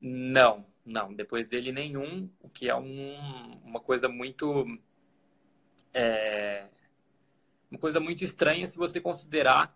Não, 0.00 0.66
não. 0.84 1.12
Depois 1.12 1.46
dele, 1.46 1.72
nenhum, 1.72 2.30
o 2.40 2.48
que 2.48 2.68
é 2.68 2.76
um, 2.76 3.60
uma 3.64 3.80
coisa 3.80 4.08
muito. 4.08 4.66
É, 5.92 6.66
uma 7.70 7.78
coisa 7.78 8.00
muito 8.00 8.24
estranha 8.24 8.66
se 8.66 8.78
você 8.78 9.00
considerar 9.00 9.68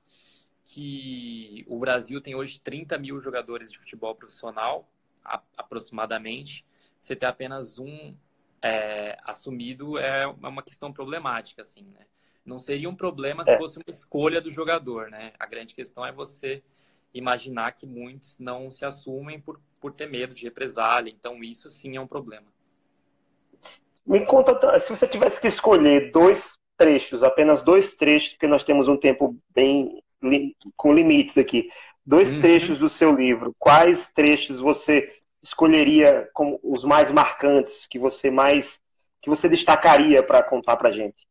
que 0.64 1.64
o 1.68 1.78
Brasil 1.78 2.20
tem 2.20 2.34
hoje 2.34 2.60
30 2.60 2.96
mil 2.98 3.20
jogadores 3.20 3.70
de 3.70 3.78
futebol 3.78 4.14
profissional, 4.14 4.88
a, 5.24 5.42
aproximadamente. 5.56 6.64
Você 7.00 7.14
ter 7.14 7.26
apenas 7.26 7.78
um 7.78 8.16
é, 8.62 9.18
assumido 9.24 9.98
é 9.98 10.26
uma 10.26 10.62
questão 10.62 10.92
problemática, 10.92 11.62
assim, 11.62 11.84
né? 11.84 12.06
Não 12.44 12.58
seria 12.58 12.88
um 12.88 12.96
problema 12.96 13.44
se 13.44 13.50
é. 13.50 13.58
fosse 13.58 13.78
uma 13.78 13.90
escolha 13.90 14.40
do 14.40 14.50
jogador, 14.50 15.10
né? 15.10 15.32
A 15.38 15.46
grande 15.46 15.74
questão 15.74 16.04
é 16.04 16.12
você 16.12 16.62
imaginar 17.14 17.72
que 17.72 17.86
muitos 17.86 18.36
não 18.38 18.70
se 18.70 18.84
assumem 18.84 19.40
por, 19.40 19.60
por 19.80 19.92
ter 19.92 20.10
medo 20.10 20.34
de 20.34 20.44
represália. 20.44 21.10
Então, 21.10 21.42
isso 21.42 21.70
sim 21.70 21.96
é 21.96 22.00
um 22.00 22.06
problema. 22.06 22.52
Me 24.04 24.26
conta, 24.26 24.78
se 24.80 24.90
você 24.90 25.06
tivesse 25.06 25.40
que 25.40 25.46
escolher 25.46 26.10
dois 26.10 26.58
trechos, 26.76 27.22
apenas 27.22 27.62
dois 27.62 27.94
trechos, 27.94 28.32
porque 28.32 28.46
nós 28.46 28.64
temos 28.64 28.88
um 28.88 28.96
tempo 28.96 29.38
bem 29.54 30.02
com 30.76 30.92
limites 30.92 31.38
aqui, 31.38 31.70
dois 32.04 32.34
uhum. 32.34 32.40
trechos 32.40 32.78
do 32.78 32.88
seu 32.88 33.14
livro, 33.14 33.54
quais 33.58 34.12
trechos 34.12 34.58
você 34.58 35.20
escolheria 35.42 36.28
como 36.32 36.58
os 36.62 36.84
mais 36.84 37.10
marcantes, 37.10 37.86
que 37.86 37.98
você 37.98 38.30
mais 38.30 38.82
que 39.22 39.30
você 39.30 39.48
destacaria 39.48 40.22
para 40.22 40.42
contar 40.42 40.76
para 40.76 40.90
gente? 40.90 41.26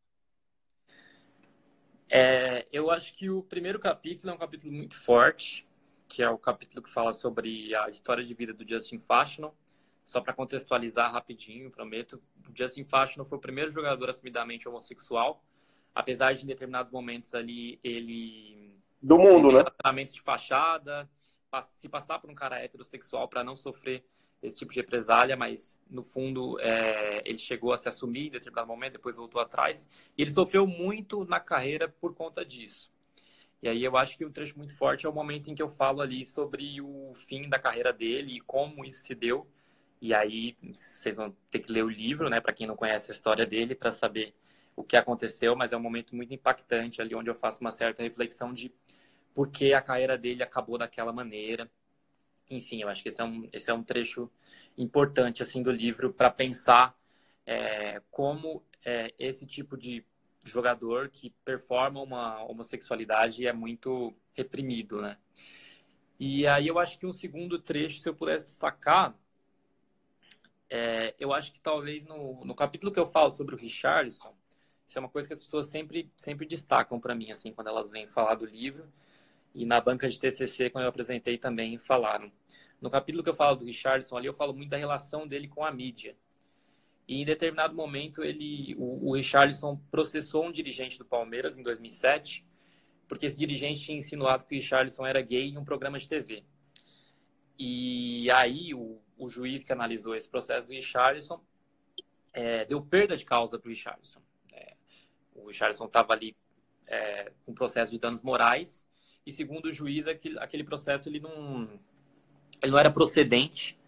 É, 2.10 2.66
eu 2.72 2.90
acho 2.90 3.14
que 3.16 3.30
o 3.30 3.44
primeiro 3.44 3.80
capítulo 3.80 4.32
é 4.32 4.36
um 4.36 4.38
capítulo 4.38 4.72
muito 4.74 4.96
forte, 4.96 5.68
que 6.14 6.22
é 6.22 6.30
o 6.30 6.38
capítulo 6.38 6.84
que 6.84 6.92
fala 6.92 7.12
sobre 7.12 7.74
a 7.74 7.90
história 7.90 8.24
de 8.24 8.36
vida 8.36 8.54
do 8.54 8.68
Justin 8.68 9.00
Fashanu. 9.00 9.52
Só 10.06 10.22
para 10.22 10.32
contextualizar 10.32 11.12
rapidinho, 11.12 11.72
prometo, 11.72 12.20
o 12.48 12.56
Justin 12.56 12.84
Fashanu 12.84 13.26
foi 13.26 13.40
o 13.40 13.42
primeiro 13.42 13.72
jogador 13.72 14.12
assumidamente 14.12 14.70
homossexual, 14.70 15.44
apesar 15.96 16.34
de 16.34 16.44
em 16.44 16.48
determinados 16.48 16.92
momentos 16.92 17.34
ali 17.34 17.80
ele 17.84 18.78
do 19.02 19.18
mundo, 19.18 19.52
né? 19.52 19.64
Tratamentos 19.64 20.14
de 20.14 20.22
fachada, 20.22 21.10
se 21.74 21.90
passar 21.90 22.20
por 22.20 22.30
um 22.30 22.36
cara 22.36 22.64
heterossexual 22.64 23.28
para 23.28 23.44
não 23.44 23.56
sofrer 23.56 24.06
esse 24.40 24.58
tipo 24.58 24.72
de 24.72 24.82
represália, 24.82 25.36
mas 25.36 25.82
no 25.90 26.04
fundo 26.04 26.60
é, 26.60 27.24
ele 27.26 27.40
chegou 27.40 27.74
a 27.74 27.78
se 27.78 27.90
assumir 27.90 28.28
em 28.28 28.32
determinado 28.32 28.68
momento, 28.68 28.94
depois 28.94 29.16
voltou 29.16 29.42
atrás, 29.42 29.90
e 30.16 30.22
ele 30.22 30.32
sofreu 30.32 30.68
muito 30.68 31.26
na 31.26 31.40
carreira 31.40 31.88
por 31.88 32.14
conta 32.14 32.46
disso. 32.46 32.93
E 33.64 33.70
aí 33.70 33.82
eu 33.82 33.96
acho 33.96 34.18
que 34.18 34.26
um 34.26 34.32
trecho 34.32 34.58
muito 34.58 34.76
forte 34.76 35.06
é 35.06 35.10
o 35.10 35.14
momento 35.14 35.50
em 35.50 35.56
que 35.56 35.64
eu 35.64 35.70
falo 35.70 36.02
ali 36.02 36.26
sobre 36.26 36.82
o 36.82 37.14
fim 37.16 37.48
da 37.48 37.58
carreira 37.58 37.94
dele 37.94 38.36
e 38.36 38.42
como 38.42 38.84
isso 38.84 39.06
se 39.06 39.16
deu. 39.16 39.48
E 40.02 40.14
aí 40.14 40.58
vocês 40.62 41.16
vão 41.16 41.34
ter 41.50 41.60
que 41.60 41.72
ler 41.72 41.82
o 41.86 41.90
livro, 41.90 42.30
né, 42.30 42.42
para 42.42 42.52
quem 42.52 42.68
não 42.68 42.76
conhece 42.76 43.10
a 43.10 43.14
história 43.14 43.46
dele, 43.46 43.74
para 43.74 43.90
saber 43.90 44.36
o 44.76 44.84
que 44.84 44.98
aconteceu, 44.98 45.56
mas 45.56 45.72
é 45.72 45.78
um 45.78 45.80
momento 45.80 46.14
muito 46.14 46.34
impactante 46.34 47.02
ali 47.02 47.16
onde 47.16 47.30
eu 47.30 47.36
faço 47.36 47.62
uma 47.62 47.72
certa 47.72 48.04
reflexão 48.04 48.54
de 48.54 48.70
por 49.34 49.50
que 49.50 49.74
a 49.74 49.82
carreira 49.82 50.18
dele 50.18 50.44
acabou 50.44 50.78
daquela 50.78 51.14
maneira. 51.14 51.72
Enfim, 52.50 52.82
eu 52.82 52.90
acho 52.90 53.02
que 53.02 53.08
esse 53.08 53.22
é 53.22 53.24
um, 53.24 53.48
esse 53.54 53.72
é 53.72 53.74
um 53.74 53.82
trecho 53.82 54.30
importante 54.78 55.42
assim 55.42 55.64
do 55.64 55.72
livro 55.72 56.14
para 56.14 56.30
pensar 56.30 56.94
é, 57.46 58.02
como 58.12 58.62
é, 58.86 59.14
esse 59.18 59.48
tipo 59.48 59.78
de 59.78 60.06
jogador 60.46 61.10
que 61.10 61.32
performa 61.46 62.02
uma 62.02 62.44
homossexualidade 62.44 63.48
é 63.48 63.54
muito 63.54 64.14
reprimido, 64.34 65.02
né? 65.02 65.18
E 66.20 66.48
aí 66.48 66.68
eu 66.68 66.80
acho 66.80 66.98
que 67.00 67.06
um 67.06 67.14
segundo 67.14 67.60
trecho, 67.60 68.00
se 68.00 68.08
eu 68.10 68.16
pudesse 68.16 68.48
destacar, 68.48 69.16
é, 70.70 71.14
eu 71.20 71.34
acho 71.34 71.54
que 71.54 71.60
talvez 71.60 72.06
no, 72.06 72.44
no 72.46 72.56
capítulo 72.56 72.92
que 72.92 73.00
eu 73.00 73.06
falo 73.06 73.32
sobre 73.32 73.56
o 73.56 73.58
Richardson, 73.58 74.36
isso 74.88 74.98
é 74.98 75.02
uma 75.02 75.10
coisa 75.10 75.28
que 75.28 75.34
as 75.34 75.42
pessoas 75.44 75.68
sempre, 75.70 76.12
sempre 76.16 76.46
destacam 76.46 77.00
para 77.00 77.16
mim, 77.16 77.32
assim, 77.32 77.52
quando 77.54 77.68
elas 77.68 77.92
vêm 77.92 78.08
falar 78.08 78.36
do 78.36 78.46
livro. 78.46 78.88
E 79.54 79.66
na 79.66 79.80
banca 79.80 80.10
de 80.10 80.20
TCC, 80.20 80.70
quando 80.70 80.84
eu 80.84 80.90
apresentei, 80.90 81.38
também 81.38 81.78
falaram. 81.78 82.32
No 82.82 82.90
capítulo 82.90 83.24
que 83.24 83.30
eu 83.30 83.36
falo 83.36 83.56
do 83.58 83.66
Richardson 83.66 84.18
ali, 84.18 84.28
eu 84.28 84.34
falo 84.34 84.54
muito 84.54 84.70
da 84.70 84.78
relação 84.78 85.28
dele 85.28 85.48
com 85.48 85.64
a 85.64 85.72
mídia. 85.72 86.16
E 87.08 87.22
em 87.22 87.26
determinado 87.26 87.76
momento, 87.76 88.24
ele, 88.24 88.76
o, 88.78 89.10
o 89.10 89.16
Richarlison 89.16 89.80
processou 89.92 90.46
um 90.46 90.52
dirigente 90.52 90.98
do 90.98 91.06
Palmeiras 91.06 91.58
em 91.58 91.64
2007, 91.64 92.46
porque 93.08 93.26
esse 93.26 93.38
dirigente 93.38 93.82
tinha 93.82 93.98
insinuado 93.98 94.46
que 94.46 94.56
o 94.56 94.58
Richarlison 94.58 95.06
era 95.06 95.22
gay 95.22 95.50
em 95.50 95.58
um 95.58 95.66
programa 95.66 96.00
de 96.00 96.08
TV. 96.08 96.44
E 97.60 98.32
aí, 98.32 98.74
o, 98.74 99.02
o 99.18 99.28
juiz 99.28 99.64
que 99.64 99.74
analisou 99.74 100.16
esse 100.16 100.30
processo 100.30 100.68
do 100.68 100.74
Richarlison 100.74 101.42
é, 102.34 102.66
deu 102.66 102.82
perda 102.82 103.16
de 103.16 103.26
causa 103.26 103.60
para 103.60 103.68
o 103.68 103.70
Richardson. 103.70 104.22
É, 104.52 104.74
o 105.36 105.48
Richardson 105.48 105.86
estava 105.86 106.14
ali 106.14 106.36
é, 106.88 107.32
com 107.46 107.54
processo 107.54 107.92
de 107.92 108.00
danos 108.00 108.22
morais 108.22 108.88
e 109.26 109.32
segundo 109.32 109.68
o 109.68 109.74
juiz 109.74 110.08
aquele, 110.08 110.38
aquele 110.40 110.64
processo 110.64 111.08
ele 111.08 111.20
não 111.20 111.80
ele 112.62 112.72
não 112.72 112.80
era 112.80 112.92
procedente 112.92 113.80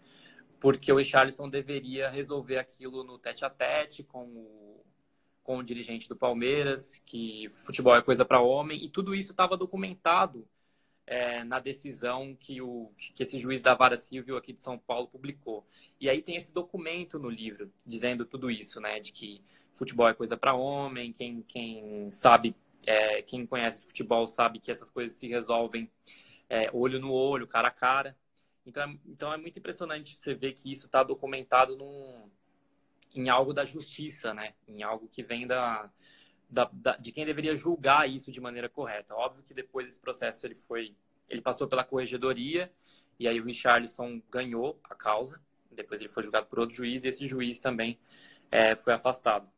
porque 0.60 0.92
o 0.92 0.96
Richarlison 0.96 1.48
deveria 1.48 2.08
resolver 2.08 2.58
aquilo 2.58 3.04
no 3.04 3.18
tete 3.18 3.44
a 3.44 3.50
tete 3.50 4.02
com 4.02 4.24
o, 4.24 4.84
com 5.42 5.58
o 5.58 5.62
dirigente 5.62 6.08
do 6.08 6.16
Palmeiras, 6.16 7.02
que 7.04 7.48
futebol 7.50 7.94
é 7.94 8.02
coisa 8.02 8.24
para 8.24 8.40
homem, 8.40 8.84
e 8.84 8.88
tudo 8.88 9.14
isso 9.14 9.32
estava 9.32 9.56
documentado 9.56 10.46
é, 11.06 11.44
na 11.44 11.60
decisão 11.60 12.36
que, 12.38 12.60
o, 12.60 12.90
que 12.96 13.22
esse 13.22 13.38
juiz 13.38 13.60
da 13.60 13.74
Vara 13.74 13.96
Civil 13.96 14.36
aqui 14.36 14.52
de 14.52 14.60
São 14.60 14.76
Paulo 14.76 15.06
publicou. 15.06 15.64
E 16.00 16.10
aí 16.10 16.20
tem 16.20 16.36
esse 16.36 16.52
documento 16.52 17.18
no 17.18 17.30
livro 17.30 17.72
dizendo 17.84 18.24
tudo 18.24 18.50
isso, 18.50 18.80
né? 18.80 18.98
De 18.98 19.12
que 19.12 19.42
futebol 19.74 20.08
é 20.08 20.14
coisa 20.14 20.36
para 20.36 20.54
homem, 20.54 21.12
quem, 21.12 21.42
quem 21.42 22.10
sabe, 22.10 22.56
é, 22.84 23.22
quem 23.22 23.46
conhece 23.46 23.80
de 23.80 23.86
futebol 23.86 24.26
sabe 24.26 24.58
que 24.58 24.70
essas 24.70 24.90
coisas 24.90 25.16
se 25.16 25.28
resolvem 25.28 25.90
é, 26.48 26.70
olho 26.72 27.00
no 27.00 27.12
olho, 27.12 27.46
cara 27.46 27.68
a 27.68 27.72
cara. 27.72 28.16
Então 28.66 28.82
é, 28.82 28.98
então 29.06 29.32
é 29.32 29.36
muito 29.36 29.58
impressionante 29.58 30.18
você 30.18 30.34
ver 30.34 30.52
que 30.52 30.70
isso 30.70 30.86
está 30.86 31.02
documentado 31.04 31.76
num, 31.76 32.28
em 33.14 33.28
algo 33.28 33.54
da 33.54 33.64
justiça, 33.64 34.34
né? 34.34 34.54
Em 34.66 34.82
algo 34.82 35.08
que 35.08 35.22
vem 35.22 35.46
da, 35.46 35.90
da, 36.50 36.68
da, 36.72 36.96
de 36.96 37.12
quem 37.12 37.24
deveria 37.24 37.54
julgar 37.54 38.10
isso 38.10 38.32
de 38.32 38.40
maneira 38.40 38.68
correta. 38.68 39.14
Óbvio 39.14 39.44
que 39.44 39.54
depois 39.54 39.86
desse 39.86 40.00
processo 40.00 40.46
ele 40.46 40.56
foi, 40.56 40.94
ele 41.28 41.40
passou 41.40 41.68
pela 41.68 41.84
corregedoria 41.84 42.72
e 43.18 43.28
aí 43.28 43.40
o 43.40 43.44
Richarlison 43.44 44.20
ganhou 44.30 44.78
a 44.84 44.94
causa. 44.94 45.40
Depois 45.70 46.00
ele 46.00 46.10
foi 46.10 46.22
julgado 46.22 46.46
por 46.46 46.58
outro 46.58 46.74
juiz 46.74 47.04
e 47.04 47.08
esse 47.08 47.26
juiz 47.28 47.60
também 47.60 47.98
é, 48.50 48.74
foi 48.74 48.92
afastado. 48.92 49.48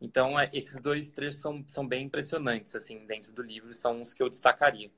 Então 0.00 0.38
é, 0.38 0.50
esses 0.52 0.82
dois 0.82 1.12
trechos 1.12 1.40
são, 1.40 1.64
são 1.68 1.86
bem 1.86 2.06
impressionantes 2.06 2.74
assim 2.74 3.06
dentro 3.06 3.32
do 3.32 3.42
livro, 3.42 3.72
são 3.72 4.00
os 4.00 4.12
que 4.12 4.22
eu 4.22 4.28
destacaria. 4.28 4.90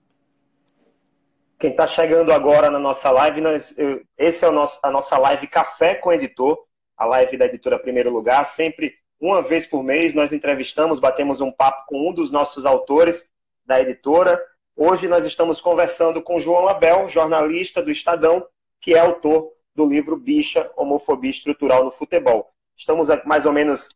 Quem 1.64 1.70
está 1.70 1.86
chegando 1.86 2.30
agora 2.30 2.70
na 2.70 2.78
nossa 2.78 3.10
live, 3.10 3.40
nós, 3.40 3.74
eu, 3.78 4.02
esse 4.18 4.44
é 4.44 4.48
o 4.48 4.52
nosso, 4.52 4.78
a 4.82 4.90
nossa 4.90 5.16
live 5.16 5.46
Café 5.46 5.94
com 5.94 6.12
Editor, 6.12 6.62
a 6.94 7.06
live 7.06 7.38
da 7.38 7.46
editora 7.46 7.78
Primeiro 7.78 8.10
Lugar. 8.10 8.44
Sempre, 8.44 8.92
uma 9.18 9.40
vez 9.40 9.66
por 9.66 9.82
mês, 9.82 10.12
nós 10.12 10.30
entrevistamos, 10.30 11.00
batemos 11.00 11.40
um 11.40 11.50
papo 11.50 11.86
com 11.86 12.10
um 12.10 12.12
dos 12.12 12.30
nossos 12.30 12.66
autores 12.66 13.26
da 13.64 13.80
editora. 13.80 14.38
Hoje 14.76 15.08
nós 15.08 15.24
estamos 15.24 15.58
conversando 15.58 16.20
com 16.20 16.38
João 16.38 16.68
Abel, 16.68 17.08
jornalista 17.08 17.82
do 17.82 17.90
Estadão, 17.90 18.46
que 18.78 18.92
é 18.92 18.98
autor 18.98 19.50
do 19.74 19.86
livro 19.86 20.18
Bicha, 20.18 20.70
Homofobia 20.76 21.30
Estrutural 21.30 21.82
no 21.82 21.90
Futebol. 21.90 22.52
Estamos 22.76 23.08
mais 23.24 23.46
ou 23.46 23.54
menos, 23.54 23.88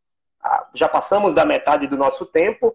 já 0.72 0.88
passamos 0.88 1.34
da 1.34 1.44
metade 1.44 1.86
do 1.86 1.98
nosso 1.98 2.24
tempo. 2.24 2.74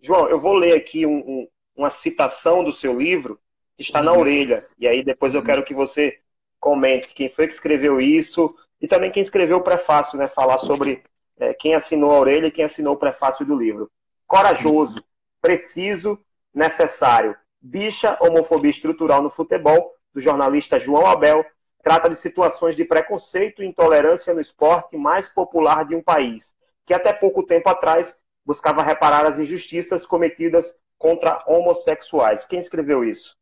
João, 0.00 0.28
eu 0.28 0.38
vou 0.38 0.54
ler 0.54 0.76
aqui 0.76 1.04
um, 1.04 1.18
um, 1.18 1.48
uma 1.74 1.90
citação 1.90 2.62
do 2.62 2.70
seu 2.70 2.96
livro, 2.96 3.36
está 3.78 4.02
na 4.02 4.12
uhum. 4.12 4.20
orelha. 4.20 4.66
E 4.78 4.86
aí 4.86 5.04
depois 5.04 5.34
eu 5.34 5.40
uhum. 5.40 5.46
quero 5.46 5.64
que 5.64 5.74
você 5.74 6.18
comente 6.58 7.14
quem 7.14 7.28
foi 7.28 7.46
que 7.46 7.54
escreveu 7.54 8.00
isso 8.00 8.54
e 8.80 8.88
também 8.88 9.10
quem 9.10 9.22
escreveu 9.22 9.58
o 9.58 9.62
prefácio, 9.62 10.18
né? 10.18 10.28
Falar 10.28 10.58
sobre 10.58 11.02
é, 11.38 11.54
quem 11.54 11.74
assinou 11.74 12.10
a 12.10 12.18
orelha 12.18 12.46
e 12.46 12.50
quem 12.50 12.64
assinou 12.64 12.94
o 12.94 12.98
prefácio 12.98 13.46
do 13.46 13.56
livro. 13.56 13.90
Corajoso, 14.26 15.02
preciso, 15.40 16.18
necessário. 16.52 17.36
Bicha, 17.60 18.16
homofobia 18.20 18.70
estrutural 18.70 19.22
no 19.22 19.30
futebol, 19.30 19.94
do 20.12 20.20
jornalista 20.20 20.78
João 20.78 21.06
Abel, 21.06 21.44
trata 21.82 22.08
de 22.08 22.16
situações 22.16 22.76
de 22.76 22.84
preconceito 22.84 23.62
e 23.62 23.66
intolerância 23.66 24.34
no 24.34 24.40
esporte 24.40 24.96
mais 24.96 25.28
popular 25.28 25.84
de 25.84 25.94
um 25.94 26.02
país, 26.02 26.56
que 26.84 26.92
até 26.92 27.12
pouco 27.12 27.42
tempo 27.42 27.68
atrás 27.68 28.16
buscava 28.44 28.82
reparar 28.82 29.24
as 29.24 29.38
injustiças 29.38 30.04
cometidas 30.04 30.80
contra 30.98 31.42
homossexuais. 31.46 32.44
Quem 32.44 32.58
escreveu 32.58 33.04
isso? 33.04 33.37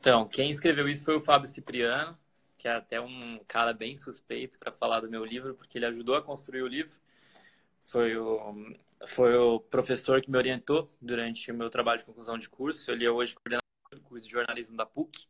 Então, 0.00 0.28
quem 0.28 0.50
escreveu 0.50 0.88
isso 0.88 1.04
foi 1.04 1.16
o 1.16 1.20
Fábio 1.20 1.48
Cipriano, 1.48 2.16
que 2.56 2.68
é 2.68 2.72
até 2.72 3.00
um 3.00 3.40
cara 3.48 3.72
bem 3.72 3.96
suspeito 3.96 4.58
para 4.58 4.72
falar 4.72 5.00
do 5.00 5.10
meu 5.10 5.24
livro, 5.24 5.54
porque 5.54 5.78
ele 5.78 5.86
ajudou 5.86 6.14
a 6.16 6.22
construir 6.22 6.62
o 6.62 6.68
livro. 6.68 6.94
Foi 7.84 8.16
o, 8.16 8.76
foi 9.06 9.36
o 9.36 9.60
professor 9.60 10.20
que 10.20 10.30
me 10.30 10.38
orientou 10.38 10.90
durante 11.00 11.50
o 11.50 11.54
meu 11.54 11.68
trabalho 11.68 11.98
de 11.98 12.04
conclusão 12.04 12.38
de 12.38 12.48
curso. 12.48 12.90
Ele 12.92 13.06
é 13.06 13.10
hoje 13.10 13.34
coordenador 13.34 13.62
do 13.92 14.00
curso 14.02 14.26
de 14.26 14.32
jornalismo 14.32 14.76
da 14.76 14.86
PUC. 14.86 15.26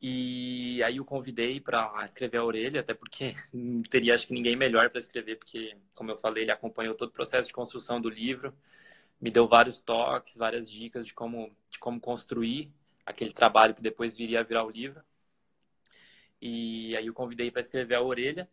E 0.00 0.82
aí 0.82 0.98
eu 0.98 1.04
convidei 1.04 1.60
para 1.60 2.04
escrever 2.04 2.38
a 2.38 2.44
orelha, 2.44 2.80
até 2.80 2.94
porque 2.94 3.34
não 3.52 3.82
teria 3.90 4.14
acho 4.14 4.28
que 4.28 4.32
ninguém 4.32 4.56
melhor 4.56 4.88
para 4.90 5.00
escrever, 5.00 5.36
porque, 5.36 5.76
como 5.94 6.10
eu 6.10 6.16
falei, 6.16 6.44
ele 6.44 6.52
acompanhou 6.52 6.94
todo 6.94 7.08
o 7.08 7.12
processo 7.12 7.48
de 7.48 7.54
construção 7.54 8.00
do 8.00 8.08
livro, 8.08 8.56
me 9.20 9.30
deu 9.30 9.46
vários 9.46 9.82
toques, 9.82 10.36
várias 10.36 10.70
dicas 10.70 11.06
de 11.06 11.12
como, 11.12 11.54
de 11.70 11.78
como 11.80 12.00
construir 12.00 12.72
aquele 13.08 13.32
trabalho 13.32 13.74
que 13.74 13.80
depois 13.80 14.14
viria 14.14 14.40
a 14.40 14.42
virar 14.42 14.64
o 14.64 14.70
livro. 14.70 15.02
E 16.40 16.94
aí 16.94 17.06
eu 17.06 17.14
convidei 17.14 17.50
para 17.50 17.62
escrever 17.62 17.94
a 17.94 18.02
orelha. 18.02 18.48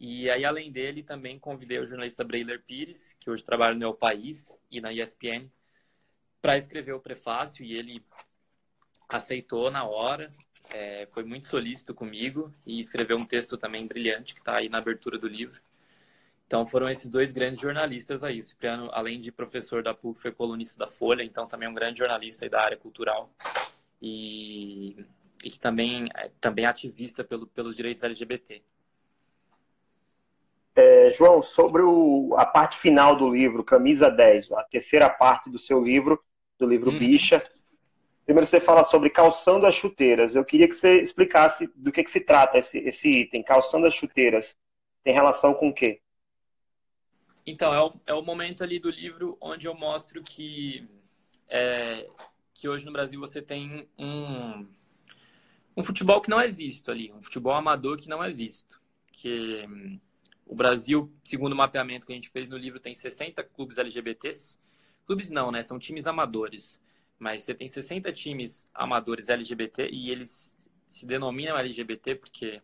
E 0.00 0.28
aí, 0.30 0.44
além 0.44 0.72
dele, 0.72 1.02
também 1.02 1.38
convidei 1.38 1.78
o 1.78 1.86
jornalista 1.86 2.24
Breiler 2.24 2.62
Pires, 2.64 3.14
que 3.20 3.30
hoje 3.30 3.44
trabalha 3.44 3.74
no 3.76 3.84
El 3.84 3.94
País 3.94 4.58
e 4.70 4.80
na 4.80 4.92
ESPN, 4.92 5.48
para 6.40 6.56
escrever 6.56 6.94
o 6.94 7.00
prefácio. 7.00 7.62
E 7.62 7.74
ele 7.74 8.02
aceitou 9.06 9.70
na 9.70 9.84
hora, 9.84 10.32
é, 10.70 11.06
foi 11.12 11.22
muito 11.22 11.46
solícito 11.46 11.94
comigo 11.94 12.52
e 12.66 12.80
escreveu 12.80 13.18
um 13.18 13.26
texto 13.26 13.58
também 13.58 13.86
brilhante 13.86 14.34
que 14.34 14.40
está 14.40 14.56
aí 14.56 14.68
na 14.70 14.78
abertura 14.78 15.18
do 15.18 15.28
livro. 15.28 15.60
Então 16.46 16.66
foram 16.66 16.88
esses 16.88 17.10
dois 17.10 17.32
grandes 17.32 17.60
jornalistas 17.60 18.24
aí. 18.24 18.40
O 18.40 18.42
Cipriano, 18.42 18.90
além 18.92 19.18
de 19.18 19.30
professor 19.30 19.82
da 19.82 19.94
PUC, 19.94 20.20
foi 20.20 20.32
colunista 20.32 20.78
da 20.78 20.90
Folha, 20.90 21.22
então 21.22 21.46
também 21.46 21.66
é 21.66 21.70
um 21.70 21.74
grande 21.74 21.98
jornalista 21.98 22.48
da 22.48 22.60
área 22.60 22.76
cultural 22.76 23.30
e, 24.04 25.06
e 25.42 25.48
que 25.48 25.58
também, 25.58 26.10
é, 26.14 26.30
também 26.38 26.66
é 26.66 26.68
ativista 26.68 27.24
pelo, 27.24 27.46
pelos 27.46 27.74
direitos 27.74 28.04
LGBT. 28.04 28.62
É, 30.76 31.10
João, 31.12 31.42
sobre 31.42 31.80
o, 31.80 32.34
a 32.36 32.44
parte 32.44 32.76
final 32.76 33.16
do 33.16 33.32
livro, 33.32 33.64
Camisa 33.64 34.10
10, 34.10 34.52
a 34.52 34.64
terceira 34.64 35.08
parte 35.08 35.48
do 35.48 35.58
seu 35.58 35.82
livro, 35.82 36.22
do 36.58 36.66
livro 36.66 36.90
hum. 36.90 36.98
Bicha. 36.98 37.42
Primeiro 38.26 38.46
você 38.46 38.60
fala 38.60 38.84
sobre 38.84 39.08
calçando 39.08 39.66
as 39.66 39.74
chuteiras. 39.74 40.36
Eu 40.36 40.44
queria 40.44 40.68
que 40.68 40.74
você 40.74 41.00
explicasse 41.00 41.66
do 41.74 41.90
que, 41.90 42.04
que 42.04 42.10
se 42.10 42.20
trata 42.20 42.58
esse, 42.58 42.78
esse 42.80 43.20
item, 43.20 43.42
calçando 43.42 43.86
as 43.86 43.94
chuteiras. 43.94 44.54
Tem 45.02 45.14
relação 45.14 45.54
com 45.54 45.68
o 45.68 45.74
quê? 45.74 46.00
Então, 47.46 47.72
é 47.72 47.82
o, 47.82 47.92
é 48.06 48.14
o 48.14 48.22
momento 48.22 48.62
ali 48.62 48.78
do 48.78 48.90
livro 48.90 49.36
onde 49.40 49.66
eu 49.66 49.74
mostro 49.74 50.22
que 50.22 50.88
é, 51.48 52.08
que 52.54 52.68
hoje 52.68 52.86
no 52.86 52.92
Brasil 52.92 53.18
você 53.18 53.42
tem 53.42 53.88
um, 53.98 54.66
um 55.76 55.82
futebol 55.82 56.20
que 56.20 56.30
não 56.30 56.40
é 56.40 56.48
visto 56.48 56.90
ali, 56.90 57.12
um 57.12 57.20
futebol 57.20 57.52
amador 57.52 57.98
que 57.98 58.08
não 58.08 58.22
é 58.22 58.32
visto. 58.32 58.80
Que 59.12 59.66
hum, 59.68 60.00
o 60.46 60.54
Brasil, 60.54 61.12
segundo 61.24 61.52
o 61.52 61.56
mapeamento 61.56 62.06
que 62.06 62.12
a 62.12 62.14
gente 62.14 62.30
fez 62.30 62.48
no 62.48 62.56
livro, 62.56 62.78
tem 62.78 62.94
60 62.94 63.42
clubes 63.42 63.76
LGBTs. 63.76 64.58
Clubes 65.04 65.30
não, 65.30 65.50
né? 65.50 65.62
São 65.62 65.78
times 65.78 66.06
amadores. 66.06 66.80
Mas 67.18 67.42
você 67.42 67.54
tem 67.54 67.68
60 67.68 68.12
times 68.12 68.68
amadores 68.72 69.28
LGBT 69.28 69.88
e 69.90 70.10
eles 70.10 70.56
se 70.86 71.06
denominam 71.06 71.58
LGBT 71.58 72.14
porque 72.14 72.62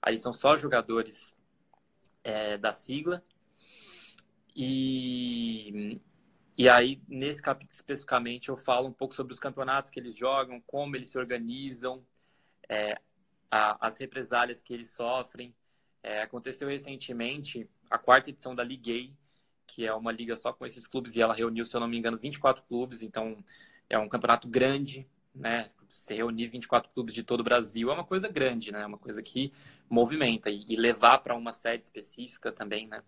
aí 0.00 0.18
são 0.18 0.32
só 0.32 0.56
jogadores 0.56 1.34
é, 2.24 2.56
da 2.56 2.72
sigla. 2.72 3.22
E 4.54 6.00
e 6.56 6.68
aí, 6.68 7.02
nesse 7.06 7.42
capítulo 7.42 7.74
especificamente, 7.74 8.48
eu 8.48 8.56
falo 8.56 8.88
um 8.88 8.92
pouco 8.92 9.14
sobre 9.14 9.32
os 9.32 9.38
campeonatos 9.38 9.90
que 9.90 10.00
eles 10.00 10.16
jogam, 10.16 10.60
como 10.66 10.96
eles 10.96 11.10
se 11.10 11.18
organizam, 11.18 12.02
é, 12.68 12.98
a, 13.50 13.86
as 13.86 13.98
represálias 13.98 14.62
que 14.62 14.72
eles 14.72 14.90
sofrem. 14.90 15.54
É, 16.02 16.22
aconteceu 16.22 16.68
recentemente 16.68 17.68
a 17.90 17.98
quarta 17.98 18.30
edição 18.30 18.54
da 18.54 18.62
Liguei, 18.64 19.16
que 19.66 19.86
é 19.86 19.92
uma 19.92 20.12
liga 20.12 20.36
só 20.36 20.52
com 20.52 20.64
esses 20.64 20.86
clubes, 20.86 21.16
e 21.16 21.20
ela 21.20 21.34
reuniu, 21.34 21.64
se 21.64 21.76
eu 21.76 21.80
não 21.80 21.88
me 21.88 21.98
engano, 21.98 22.16
24 22.16 22.62
clubes, 22.64 23.02
então 23.02 23.36
é 23.90 23.98
um 23.98 24.08
campeonato 24.08 24.48
grande, 24.48 25.06
né? 25.34 25.70
Se 25.88 26.14
reunir 26.14 26.48
24 26.48 26.90
clubes 26.92 27.14
de 27.14 27.22
todo 27.22 27.40
o 27.40 27.44
Brasil 27.44 27.90
é 27.90 27.94
uma 27.94 28.04
coisa 28.04 28.28
grande, 28.28 28.72
né? 28.72 28.82
É 28.82 28.86
uma 28.86 28.98
coisa 28.98 29.22
que 29.22 29.52
movimenta 29.90 30.50
e, 30.50 30.64
e 30.68 30.76
levar 30.76 31.18
para 31.18 31.34
uma 31.34 31.52
sede 31.52 31.84
específica 31.84 32.50
também, 32.50 32.86
né? 32.86 33.02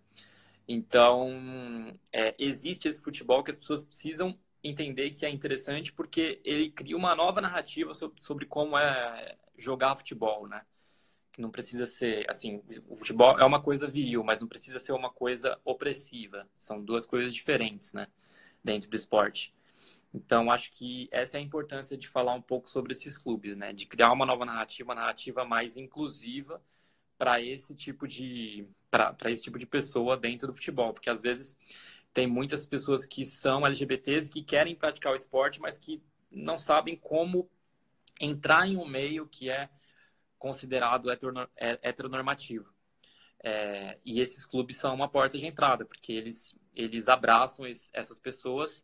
Então, 0.71 1.97
é, 2.13 2.35
existe 2.37 2.87
esse 2.87 3.01
futebol 3.01 3.43
que 3.43 3.49
as 3.49 3.57
pessoas 3.57 3.83
precisam 3.83 4.37
entender 4.63 5.09
que 5.09 5.25
é 5.25 5.29
interessante 5.29 5.91
porque 5.91 6.39
ele 6.45 6.69
cria 6.69 6.95
uma 6.95 7.15
nova 7.15 7.41
narrativa 7.41 7.95
sobre, 7.95 8.21
sobre 8.21 8.45
como 8.45 8.77
é 8.77 9.35
jogar 9.57 9.95
futebol, 9.95 10.47
né? 10.47 10.63
Que 11.31 11.41
não 11.41 11.49
precisa 11.49 11.87
ser, 11.87 12.23
assim, 12.29 12.61
o 12.87 12.95
futebol 12.95 13.39
é 13.39 13.43
uma 13.43 13.59
coisa 13.59 13.87
viril, 13.87 14.23
mas 14.23 14.39
não 14.39 14.47
precisa 14.47 14.79
ser 14.79 14.91
uma 14.91 15.09
coisa 15.09 15.59
opressiva. 15.65 16.47
São 16.53 16.79
duas 16.79 17.03
coisas 17.03 17.33
diferentes, 17.33 17.93
né? 17.93 18.07
Dentro 18.63 18.91
do 18.91 18.95
esporte. 18.95 19.55
Então, 20.13 20.51
acho 20.51 20.71
que 20.73 21.09
essa 21.11 21.37
é 21.37 21.39
a 21.39 21.43
importância 21.43 21.97
de 21.97 22.07
falar 22.07 22.35
um 22.35 22.41
pouco 22.43 22.69
sobre 22.69 22.91
esses 22.93 23.17
clubes, 23.17 23.55
né? 23.57 23.73
De 23.73 23.87
criar 23.87 24.11
uma 24.11 24.25
nova 24.25 24.45
narrativa, 24.45 24.89
uma 24.89 25.01
narrativa 25.01 25.43
mais 25.43 25.77
inclusiva 25.77 26.61
para 27.19 27.41
esse 27.41 27.75
tipo 27.75 28.07
de 28.07 28.65
para 28.89 29.29
esse 29.29 29.43
tipo 29.43 29.59
de 29.59 29.67
pessoa 29.67 30.17
dentro 30.17 30.47
do 30.47 30.53
futebol, 30.53 30.93
porque 30.93 31.11
às 31.11 31.21
vezes 31.21 31.55
tem 32.11 32.25
muitas 32.25 32.65
pessoas 32.65 33.05
que 33.05 33.23
são 33.23 33.67
LGBTs 33.67 34.31
que 34.31 34.41
querem 34.41 34.73
praticar 34.73 35.11
o 35.11 35.15
esporte, 35.15 35.61
mas 35.61 35.77
que 35.77 36.01
não 36.31 36.57
sabem 36.57 36.95
como 36.95 37.47
entrar 38.19 38.67
em 38.67 38.77
um 38.77 38.87
meio 38.87 39.27
que 39.27 39.51
é 39.51 39.69
considerado 40.39 41.11
é, 41.11 41.17
heteronormativo. 41.83 42.73
É, 43.43 43.97
e 44.03 44.19
esses 44.19 44.45
clubes 44.45 44.77
são 44.77 44.95
uma 44.95 45.07
porta 45.07 45.37
de 45.37 45.45
entrada, 45.45 45.85
porque 45.85 46.13
eles, 46.13 46.55
eles 46.73 47.07
abraçam 47.07 47.65
essas 47.93 48.19
pessoas 48.19 48.83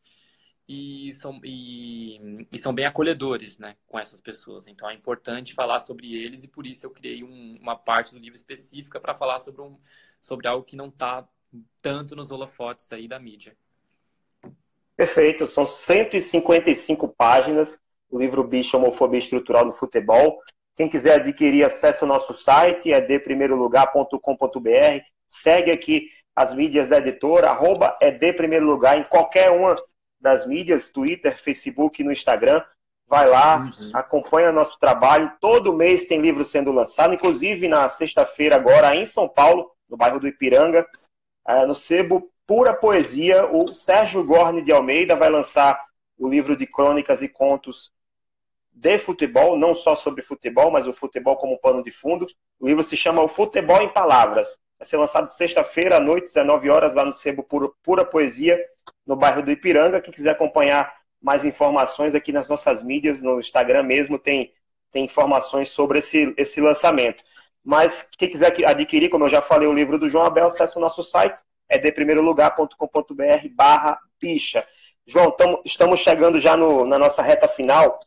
e 0.68 1.14
são, 1.14 1.40
e, 1.44 2.48
e, 2.52 2.58
são 2.58 2.74
bem 2.74 2.86
acolhedores 2.86 3.60
né, 3.60 3.76
com 3.88 4.00
essas 4.00 4.20
pessoas. 4.20 4.68
Então 4.68 4.90
é 4.90 4.94
importante 4.94 5.54
falar 5.54 5.80
sobre 5.80 6.16
eles 6.16 6.44
e 6.44 6.48
por 6.48 6.66
isso 6.66 6.86
eu 6.86 6.90
criei 6.90 7.24
um, 7.24 7.58
uma 7.62 7.76
parte 7.76 8.12
do 8.12 8.20
livro 8.20 8.36
específica 8.36 9.00
para 9.00 9.14
falar 9.14 9.40
sobre, 9.40 9.62
um, 9.62 9.78
sobre 10.20 10.48
algo 10.48 10.66
que 10.66 10.76
não 10.76 10.88
está 10.88 11.28
tanto 11.82 12.16
nos 12.16 12.32
holofotes 12.32 12.92
aí 12.92 13.08
da 13.08 13.20
mídia. 13.20 13.56
Perfeito, 14.96 15.46
são 15.46 15.66
155 15.66 17.10
páginas, 17.10 17.80
o 18.10 18.18
livro 18.18 18.44
Bicho 18.44 18.78
Homofobia 18.78 19.20
Estrutural 19.20 19.66
no 19.66 19.74
Futebol. 19.74 20.42
Quem 20.76 20.90
quiser 20.90 21.20
adquirir, 21.20 21.64
acesse 21.64 22.04
o 22.04 22.08
nosso 22.08 22.34
site, 22.34 22.92
é 22.92 22.98
edprimeirolugar.com.br. 22.98 25.04
Segue 25.26 25.72
aqui 25.72 26.10
as 26.36 26.54
mídias 26.54 26.90
da 26.90 26.98
editora, 26.98 27.50
arroba 27.50 27.98
edprimeirolugar 28.02 28.98
em 28.98 29.04
qualquer 29.06 29.52
uma 29.52 29.76
das 30.20 30.46
mídias, 30.46 30.90
Twitter, 30.90 31.42
Facebook 31.42 32.02
e 32.02 32.06
no 32.06 32.12
Instagram. 32.12 32.64
Vai 33.08 33.28
lá, 33.28 33.72
uhum. 33.80 33.92
acompanha 33.94 34.52
nosso 34.52 34.80
trabalho. 34.80 35.32
Todo 35.40 35.74
mês 35.74 36.06
tem 36.06 36.20
livro 36.20 36.44
sendo 36.44 36.72
lançado, 36.72 37.14
inclusive 37.14 37.68
na 37.68 37.88
sexta-feira 37.88 38.56
agora 38.56 38.96
em 38.96 39.06
São 39.06 39.30
Paulo, 39.30 39.72
no 39.88 39.96
bairro 39.96 40.20
do 40.20 40.28
Ipiranga, 40.28 40.88
é, 41.48 41.66
no 41.66 41.76
sebo 41.76 42.32
Pura 42.48 42.74
Poesia, 42.74 43.46
o 43.46 43.68
Sérgio 43.68 44.24
Gorne 44.24 44.62
de 44.62 44.72
Almeida 44.72 45.16
vai 45.16 45.30
lançar 45.30 45.84
o 46.18 46.28
livro 46.28 46.56
de 46.56 46.66
crônicas 46.66 47.22
e 47.22 47.28
contos 47.28 47.92
de 48.72 49.00
futebol, 49.00 49.58
não 49.58 49.74
só 49.74 49.96
sobre 49.96 50.22
futebol, 50.22 50.70
mas 50.70 50.86
o 50.86 50.94
futebol 50.94 51.38
como 51.38 51.58
pano 51.58 51.84
de 51.84 51.92
fundo. 51.92 52.26
O 52.60 52.68
livro 52.68 52.84
se 52.84 52.98
chama 52.98 53.22
O 53.22 53.28
Futebol 53.28 53.82
em 53.82 53.90
Palavras. 53.90 54.60
Ser 54.86 54.98
lançado 54.98 55.30
sexta-feira 55.30 55.98
à 55.98 56.00
noite, 56.00 56.26
19 56.26 56.70
horas, 56.70 56.94
lá 56.94 57.04
no 57.04 57.12
Sebo 57.12 57.44
Pura, 57.84 58.06
Poesia, 58.06 58.60
no 59.06 59.16
bairro 59.16 59.42
do 59.42 59.52
Ipiranga. 59.52 60.00
Quem 60.00 60.14
quiser 60.14 60.32
acompanhar 60.32 60.94
mais 61.22 61.44
informações 61.44 62.14
aqui 62.14 62.32
nas 62.32 62.48
nossas 62.48 62.84
mídias, 62.84 63.22
no 63.22 63.40
Instagram 63.40 63.84
mesmo, 63.84 64.20
tem, 64.20 64.54
tem 64.92 65.06
informações 65.06 65.70
sobre 65.70 66.00
esse, 66.00 66.34
esse 66.38 66.62
lançamento. 66.62 67.24
Mas 67.64 68.10
quem 68.18 68.30
quiser 68.30 68.54
adquirir, 68.66 69.10
como 69.10 69.26
eu 69.26 69.30
já 69.30 69.42
falei, 69.42 69.68
o 69.68 69.74
livro 69.74 69.98
do 69.98 70.08
João 70.08 70.26
Abel, 70.26 70.46
acesse 70.46 70.78
o 70.78 70.82
nosso 70.82 71.04
site, 71.04 71.42
é 71.68 71.80
deprimeirolugar.com.br 71.80 73.50
barra 73.56 74.00
bicha. 74.22 74.66
João, 75.06 75.32
tamo, 75.32 75.62
estamos 75.66 76.00
chegando 76.00 76.40
já 76.40 76.56
no, 76.56 76.86
na 76.86 77.00
nossa 77.00 77.24
reta 77.24 77.48
final. 77.48 78.00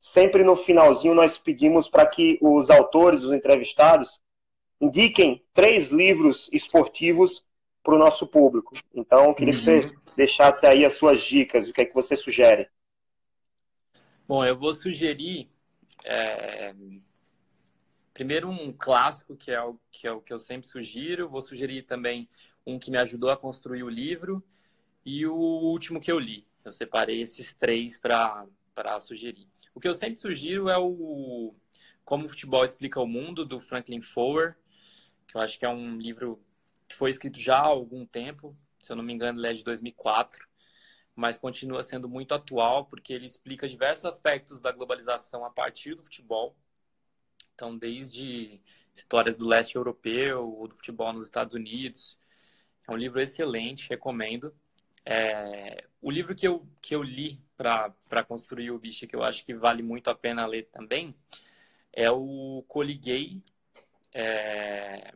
Sempre 0.00 0.42
no 0.42 0.56
finalzinho 0.56 1.14
nós 1.14 1.36
pedimos 1.36 1.88
para 1.88 2.06
que 2.06 2.38
os 2.40 2.70
autores, 2.70 3.24
os 3.24 3.32
entrevistados, 3.32 4.20
indiquem 4.80 5.44
três 5.52 5.90
livros 5.90 6.48
esportivos 6.52 7.44
para 7.82 7.94
o 7.94 7.98
nosso 7.98 8.26
público. 8.26 8.76
Então, 8.94 9.26
eu 9.26 9.34
queria 9.34 9.54
uhum. 9.54 9.58
que 9.58 9.64
você 9.64 9.80
uhum. 9.80 10.14
deixasse 10.16 10.66
aí 10.66 10.84
as 10.84 10.94
suas 10.94 11.22
dicas, 11.22 11.68
o 11.68 11.72
que 11.72 11.80
é 11.80 11.84
que 11.84 11.94
você 11.94 12.16
sugere. 12.16 12.68
Bom, 14.26 14.44
eu 14.44 14.58
vou 14.58 14.74
sugerir 14.74 15.48
é... 16.04 16.74
primeiro 18.12 18.50
um 18.50 18.72
clássico, 18.72 19.34
que 19.36 19.50
é, 19.50 19.62
o, 19.62 19.78
que 19.90 20.06
é 20.06 20.12
o 20.12 20.20
que 20.20 20.32
eu 20.32 20.38
sempre 20.38 20.68
sugiro. 20.68 21.28
Vou 21.28 21.42
sugerir 21.42 21.82
também 21.82 22.28
um 22.66 22.78
que 22.78 22.90
me 22.90 22.98
ajudou 22.98 23.30
a 23.30 23.36
construir 23.36 23.82
o 23.82 23.88
livro 23.88 24.44
e 25.04 25.26
o 25.26 25.34
último 25.34 26.00
que 26.00 26.12
eu 26.12 26.18
li. 26.18 26.46
Eu 26.62 26.70
separei 26.70 27.22
esses 27.22 27.54
três 27.54 27.98
para 27.98 28.46
sugerir. 29.00 29.48
O 29.74 29.80
que 29.80 29.88
eu 29.88 29.94
sempre 29.94 30.20
sugiro 30.20 30.68
é 30.68 30.76
o 30.76 31.54
Como 32.04 32.26
o 32.26 32.28
Futebol 32.28 32.64
Explica 32.64 33.00
o 33.00 33.06
Mundo, 33.06 33.46
do 33.46 33.58
Franklin 33.58 34.02
Foer, 34.02 34.58
que 35.28 35.36
eu 35.36 35.40
acho 35.40 35.58
que 35.58 35.64
é 35.64 35.68
um 35.68 35.98
livro 35.98 36.42
que 36.88 36.96
foi 36.96 37.10
escrito 37.10 37.38
já 37.38 37.58
há 37.58 37.66
algum 37.66 38.04
tempo, 38.04 38.56
se 38.80 38.90
eu 38.90 38.96
não 38.96 39.04
me 39.04 39.12
engano, 39.12 39.38
ele 39.38 39.46
é 39.46 39.52
de 39.52 39.62
2004, 39.62 40.48
mas 41.14 41.38
continua 41.38 41.82
sendo 41.82 42.08
muito 42.08 42.34
atual, 42.34 42.86
porque 42.86 43.12
ele 43.12 43.26
explica 43.26 43.68
diversos 43.68 44.06
aspectos 44.06 44.60
da 44.60 44.72
globalização 44.72 45.44
a 45.44 45.50
partir 45.50 45.94
do 45.94 46.02
futebol. 46.02 46.56
Então, 47.54 47.76
desde 47.76 48.60
histórias 48.94 49.36
do 49.36 49.46
leste 49.46 49.76
europeu, 49.76 50.48
ou 50.48 50.66
do 50.66 50.74
futebol 50.74 51.12
nos 51.12 51.26
Estados 51.26 51.54
Unidos, 51.54 52.18
é 52.88 52.92
um 52.92 52.96
livro 52.96 53.20
excelente, 53.20 53.88
recomendo. 53.90 54.54
É, 55.04 55.84
o 56.00 56.10
livro 56.10 56.34
que 56.34 56.46
eu, 56.46 56.66
que 56.80 56.94
eu 56.94 57.02
li 57.02 57.42
para 57.56 58.24
construir 58.26 58.70
o 58.70 58.78
bicho, 58.78 59.06
que 59.06 59.16
eu 59.16 59.22
acho 59.22 59.44
que 59.44 59.54
vale 59.54 59.82
muito 59.82 60.08
a 60.08 60.14
pena 60.14 60.46
ler 60.46 60.68
também, 60.70 61.14
é 61.92 62.10
o 62.10 62.64
Coliguei, 62.68 63.42
é, 64.12 65.12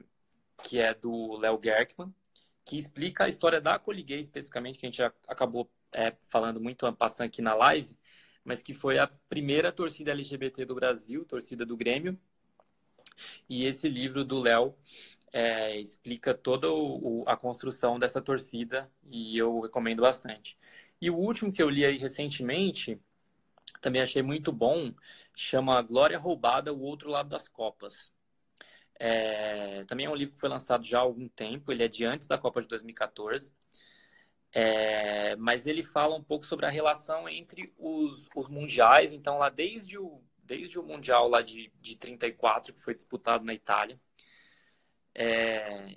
que 0.62 0.78
é 0.78 0.94
do 0.94 1.36
Léo 1.36 1.60
Gerkman, 1.62 2.14
que 2.64 2.78
explica 2.78 3.24
a 3.24 3.28
história 3.28 3.60
da 3.60 3.78
Coliguei 3.78 4.20
especificamente, 4.20 4.78
que 4.78 4.86
a 4.86 4.90
gente 4.90 5.02
acabou 5.02 5.70
é, 5.92 6.14
falando 6.28 6.60
muito 6.60 6.90
passando 6.94 7.26
aqui 7.26 7.42
na 7.42 7.54
live, 7.54 7.96
mas 8.44 8.62
que 8.62 8.74
foi 8.74 8.98
a 8.98 9.06
primeira 9.28 9.72
torcida 9.72 10.12
LGBT 10.12 10.64
do 10.64 10.74
Brasil, 10.74 11.24
torcida 11.24 11.66
do 11.66 11.76
Grêmio. 11.76 12.18
E 13.48 13.66
esse 13.66 13.88
livro 13.88 14.24
do 14.24 14.40
Léo 14.40 14.74
é, 15.32 15.78
explica 15.78 16.34
toda 16.34 16.70
o, 16.70 17.24
a 17.26 17.36
construção 17.36 17.98
dessa 17.98 18.20
torcida 18.20 18.90
e 19.10 19.36
eu 19.38 19.60
recomendo 19.60 20.02
bastante. 20.02 20.58
E 21.00 21.10
o 21.10 21.16
último 21.16 21.52
que 21.52 21.62
eu 21.62 21.70
li 21.70 21.84
aí 21.84 21.98
recentemente, 21.98 23.00
também 23.80 24.02
achei 24.02 24.22
muito 24.22 24.52
bom, 24.52 24.94
chama 25.34 25.82
Glória 25.82 26.18
Roubada, 26.18 26.72
o 26.72 26.82
Outro 26.82 27.10
Lado 27.10 27.28
das 27.28 27.48
Copas. 27.48 28.12
É, 29.04 29.84
também 29.86 30.06
é 30.06 30.08
um 30.08 30.14
livro 30.14 30.32
que 30.32 30.40
foi 30.40 30.48
lançado 30.48 30.84
já 30.84 30.98
há 30.98 31.02
algum 31.02 31.28
tempo, 31.28 31.72
ele 31.72 31.82
é 31.82 31.88
de 31.88 32.04
antes 32.04 32.28
da 32.28 32.38
Copa 32.38 32.62
de 32.62 32.68
2014. 32.68 33.52
É, 34.54 35.34
mas 35.36 35.66
ele 35.66 35.82
fala 35.82 36.14
um 36.14 36.22
pouco 36.22 36.46
sobre 36.46 36.66
a 36.66 36.70
relação 36.70 37.28
entre 37.28 37.74
os, 37.76 38.28
os 38.36 38.48
mundiais, 38.48 39.12
então 39.12 39.38
lá 39.38 39.48
desde 39.48 39.98
o, 39.98 40.22
desde 40.38 40.78
o 40.78 40.84
Mundial 40.84 41.26
lá 41.26 41.42
de, 41.42 41.72
de 41.80 41.96
34, 41.96 42.72
que 42.74 42.80
foi 42.80 42.94
disputado 42.94 43.44
na 43.44 43.52
Itália, 43.52 43.98
é, 45.14 45.96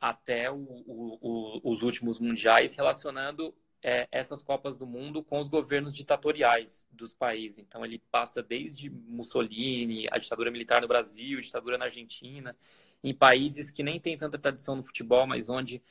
até 0.00 0.50
o, 0.50 0.56
o, 0.56 1.18
o, 1.20 1.70
os 1.70 1.82
últimos 1.82 2.18
mundiais, 2.18 2.74
relacionando 2.74 3.54
é, 3.84 4.08
essas 4.10 4.42
Copas 4.42 4.78
do 4.78 4.86
Mundo 4.86 5.22
com 5.22 5.38
os 5.38 5.48
governos 5.50 5.94
ditatoriais 5.94 6.88
dos 6.90 7.12
países. 7.12 7.58
Então, 7.58 7.84
ele 7.84 8.02
passa 8.10 8.42
desde 8.42 8.88
Mussolini, 8.88 10.06
a 10.10 10.18
ditadura 10.18 10.50
militar 10.50 10.80
no 10.80 10.88
Brasil, 10.88 11.38
ditadura 11.38 11.76
na 11.76 11.84
Argentina, 11.84 12.56
em 13.02 13.12
países 13.12 13.70
que 13.70 13.82
nem 13.82 14.00
têm 14.00 14.16
tanta 14.16 14.38
tradição 14.38 14.74
no 14.74 14.82
futebol, 14.82 15.26
mas 15.26 15.50
onde 15.50 15.82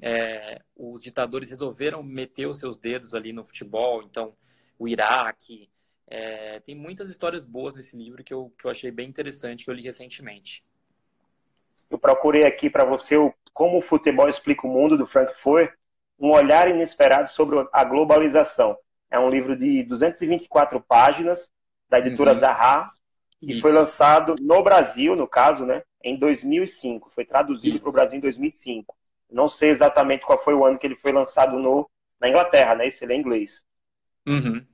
é, 0.00 0.62
os 0.76 1.02
ditadores 1.02 1.50
resolveram 1.50 2.04
meter 2.04 2.46
os 2.46 2.60
seus 2.60 2.78
dedos 2.78 3.14
ali 3.14 3.32
no 3.32 3.42
futebol. 3.42 4.00
Então, 4.04 4.32
o 4.78 4.86
Iraque. 4.86 5.68
É, 6.06 6.60
tem 6.60 6.74
muitas 6.74 7.10
histórias 7.10 7.44
boas 7.44 7.74
nesse 7.74 7.96
livro 7.96 8.22
que 8.22 8.34
eu, 8.34 8.52
que 8.58 8.64
eu 8.64 8.70
achei 8.70 8.90
bem 8.92 9.08
interessante, 9.08 9.64
que 9.64 9.70
eu 9.70 9.74
li 9.74 9.82
recentemente. 9.82 10.64
Eu 11.88 11.98
procurei 11.98 12.44
aqui 12.44 12.70
para 12.70 12.84
você 12.84 13.16
o 13.16 13.34
Como 13.52 13.78
o 13.78 13.82
Futebol 13.82 14.28
Explica 14.28 14.66
o 14.66 14.70
Mundo, 14.70 14.96
do 14.96 15.06
Frank 15.06 15.34
um 16.20 16.30
olhar 16.30 16.68
inesperado 16.68 17.30
sobre 17.30 17.66
a 17.72 17.84
globalização. 17.84 18.76
É 19.10 19.18
um 19.18 19.30
livro 19.30 19.56
de 19.56 19.82
224 19.84 20.80
páginas, 20.80 21.50
da 21.88 21.98
editora 21.98 22.32
uhum. 22.32 22.38
Zaha, 22.38 22.86
que 23.40 23.52
Isso. 23.52 23.62
foi 23.62 23.72
lançado 23.72 24.36
no 24.38 24.62
Brasil, 24.62 25.16
no 25.16 25.26
caso, 25.26 25.64
né, 25.64 25.82
em 26.04 26.16
2005. 26.16 27.10
Foi 27.10 27.24
traduzido 27.24 27.80
para 27.80 27.88
o 27.88 27.92
Brasil 27.92 28.18
em 28.18 28.20
2005. 28.20 28.94
Não 29.30 29.48
sei 29.48 29.70
exatamente 29.70 30.24
qual 30.24 30.42
foi 30.42 30.54
o 30.54 30.64
ano 30.64 30.78
que 30.78 30.86
ele 30.86 30.96
foi 30.96 31.12
lançado 31.12 31.58
no, 31.58 31.88
na 32.20 32.28
Inglaterra, 32.28 32.74
né? 32.74 32.86
Isso 32.86 33.04
ele 33.04 33.14
é 33.14 33.16
inglês. 33.16 33.64
Uhum. 34.26 34.64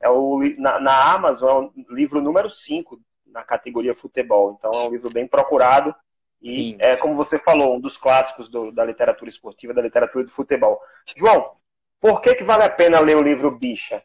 É 0.00 0.08
o, 0.08 0.40
na, 0.58 0.78
na 0.78 1.12
Amazon, 1.14 1.48
é 1.76 1.92
o 1.92 1.94
livro 1.94 2.20
número 2.20 2.50
5 2.50 3.00
na 3.26 3.42
categoria 3.42 3.94
futebol. 3.94 4.56
Então 4.58 4.70
é 4.72 4.86
um 4.86 4.90
livro 4.90 5.10
bem 5.10 5.26
procurado 5.26 5.94
e 6.42 6.52
Sim. 6.52 6.76
é 6.78 6.96
como 6.96 7.16
você 7.16 7.38
falou, 7.38 7.76
um 7.76 7.80
dos 7.80 7.96
clássicos 7.96 8.48
do, 8.48 8.70
da 8.70 8.84
literatura 8.84 9.28
esportiva, 9.28 9.74
da 9.74 9.82
literatura 9.82 10.24
do 10.24 10.30
futebol. 10.30 10.80
João, 11.16 11.56
por 12.00 12.20
que, 12.20 12.34
que 12.34 12.44
vale 12.44 12.62
a 12.64 12.70
pena 12.70 13.00
ler 13.00 13.16
o 13.16 13.22
livro 13.22 13.50
Bicha? 13.50 14.02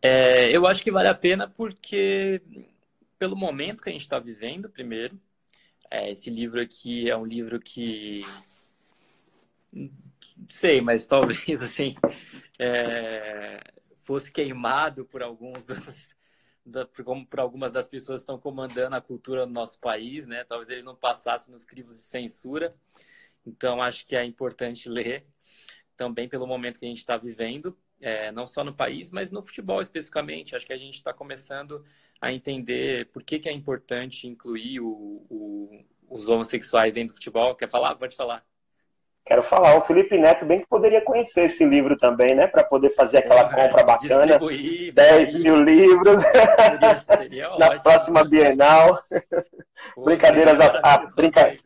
É, 0.00 0.50
eu 0.50 0.66
acho 0.66 0.82
que 0.82 0.90
vale 0.90 1.08
a 1.08 1.14
pena 1.14 1.48
porque, 1.48 2.42
pelo 3.18 3.36
momento 3.36 3.82
que 3.82 3.88
a 3.88 3.92
gente 3.92 4.02
está 4.02 4.18
vivendo, 4.18 4.68
primeiro, 4.68 5.18
é, 5.90 6.10
esse 6.10 6.28
livro 6.30 6.60
aqui 6.60 7.08
é 7.08 7.16
um 7.16 7.24
livro 7.24 7.60
que. 7.60 8.22
Sei, 10.48 10.80
mas 10.80 11.06
talvez 11.06 11.62
assim. 11.62 11.94
É, 12.58 13.60
fosse 14.04 14.30
queimado 14.30 15.04
por 15.06 15.22
alguns 15.22 15.64
dos, 15.66 16.13
da, 16.64 16.86
como 17.04 17.26
para 17.26 17.42
algumas 17.42 17.72
das 17.72 17.88
pessoas 17.88 18.22
estão 18.22 18.38
comandando 18.38 18.96
a 18.96 19.00
cultura 19.00 19.46
do 19.46 19.52
nosso 19.52 19.78
país, 19.78 20.26
né? 20.26 20.44
Talvez 20.44 20.68
ele 20.70 20.82
não 20.82 20.96
passasse 20.96 21.50
nos 21.50 21.64
crivos 21.64 21.96
de 21.96 22.02
censura. 22.02 22.74
Então, 23.46 23.82
acho 23.82 24.06
que 24.06 24.16
é 24.16 24.24
importante 24.24 24.88
ler 24.88 25.26
também 25.96 26.28
pelo 26.28 26.46
momento 26.46 26.78
que 26.78 26.86
a 26.86 26.88
gente 26.88 26.98
está 26.98 27.16
vivendo, 27.16 27.76
é, 28.00 28.32
não 28.32 28.46
só 28.46 28.64
no 28.64 28.74
país, 28.74 29.10
mas 29.10 29.30
no 29.30 29.42
futebol 29.42 29.80
especificamente. 29.80 30.56
Acho 30.56 30.66
que 30.66 30.72
a 30.72 30.78
gente 30.78 30.94
está 30.94 31.12
começando 31.12 31.84
a 32.20 32.32
entender 32.32 33.06
por 33.12 33.22
que, 33.22 33.38
que 33.38 33.48
é 33.48 33.52
importante 33.52 34.26
incluir 34.26 34.80
o, 34.80 34.88
o, 35.30 35.84
os 36.08 36.28
homossexuais 36.28 36.94
dentro 36.94 37.14
do 37.14 37.16
futebol. 37.16 37.54
Quer 37.54 37.70
falar? 37.70 37.94
Pode 37.96 38.16
falar. 38.16 38.44
Quero 39.26 39.42
falar, 39.42 39.74
o 39.78 39.80
Felipe 39.80 40.18
Neto 40.18 40.44
bem 40.44 40.60
que 40.60 40.66
poderia 40.66 41.00
conhecer 41.00 41.44
esse 41.44 41.64
livro 41.64 41.96
também, 41.96 42.34
né? 42.34 42.46
Para 42.46 42.62
poder 42.62 42.90
fazer 42.90 43.18
aquela 43.18 43.40
é, 43.40 43.68
compra 43.68 43.82
bacana. 43.82 44.38
10 44.38 45.34
mil 45.42 45.56
livros 45.56 46.22
seria, 46.22 47.04
seria 47.06 47.48
na 47.56 47.80
próxima 47.80 48.22
Bienal. 48.22 49.02
Pô, 49.94 50.04
Brincadeiras 50.04 50.60
a, 50.60 50.94
a 50.94 50.98
brinca... 51.06 51.56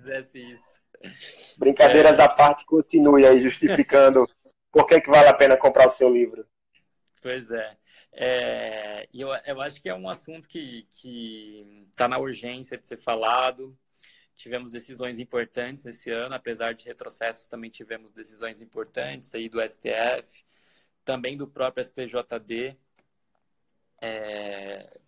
Brincadeiras 1.59 2.21
é. 2.21 2.23
à 2.23 2.29
parte, 2.29 2.65
continue 2.65 3.27
aí 3.27 3.41
justificando 3.41 4.25
por 4.71 4.87
que, 4.87 5.01
que 5.01 5.11
vale 5.11 5.27
a 5.27 5.35
pena 5.35 5.57
comprar 5.57 5.89
o 5.89 5.91
seu 5.91 6.09
livro. 6.09 6.47
Pois 7.21 7.51
é. 7.51 7.77
é 8.13 9.09
eu, 9.13 9.31
eu 9.45 9.61
acho 9.61 9.83
que 9.83 9.89
é 9.89 9.95
um 9.95 10.09
assunto 10.09 10.49
que 10.49 10.87
está 11.91 12.07
na 12.07 12.19
urgência 12.19 12.79
de 12.79 12.87
ser 12.87 12.99
falado. 12.99 13.77
Tivemos 14.39 14.71
decisões 14.71 15.19
importantes 15.19 15.85
esse 15.85 16.13
ano, 16.13 16.33
apesar 16.33 16.73
de 16.73 16.85
retrocessos, 16.85 17.49
também 17.49 17.69
tivemos 17.69 18.13
decisões 18.13 18.63
importantes 18.63 19.35
aí 19.35 19.49
do 19.49 19.61
STF, 19.61 20.45
também 21.05 21.37
do 21.37 21.49
próprio 21.49 21.85
STJD, 21.85 22.79
é, 24.01 25.01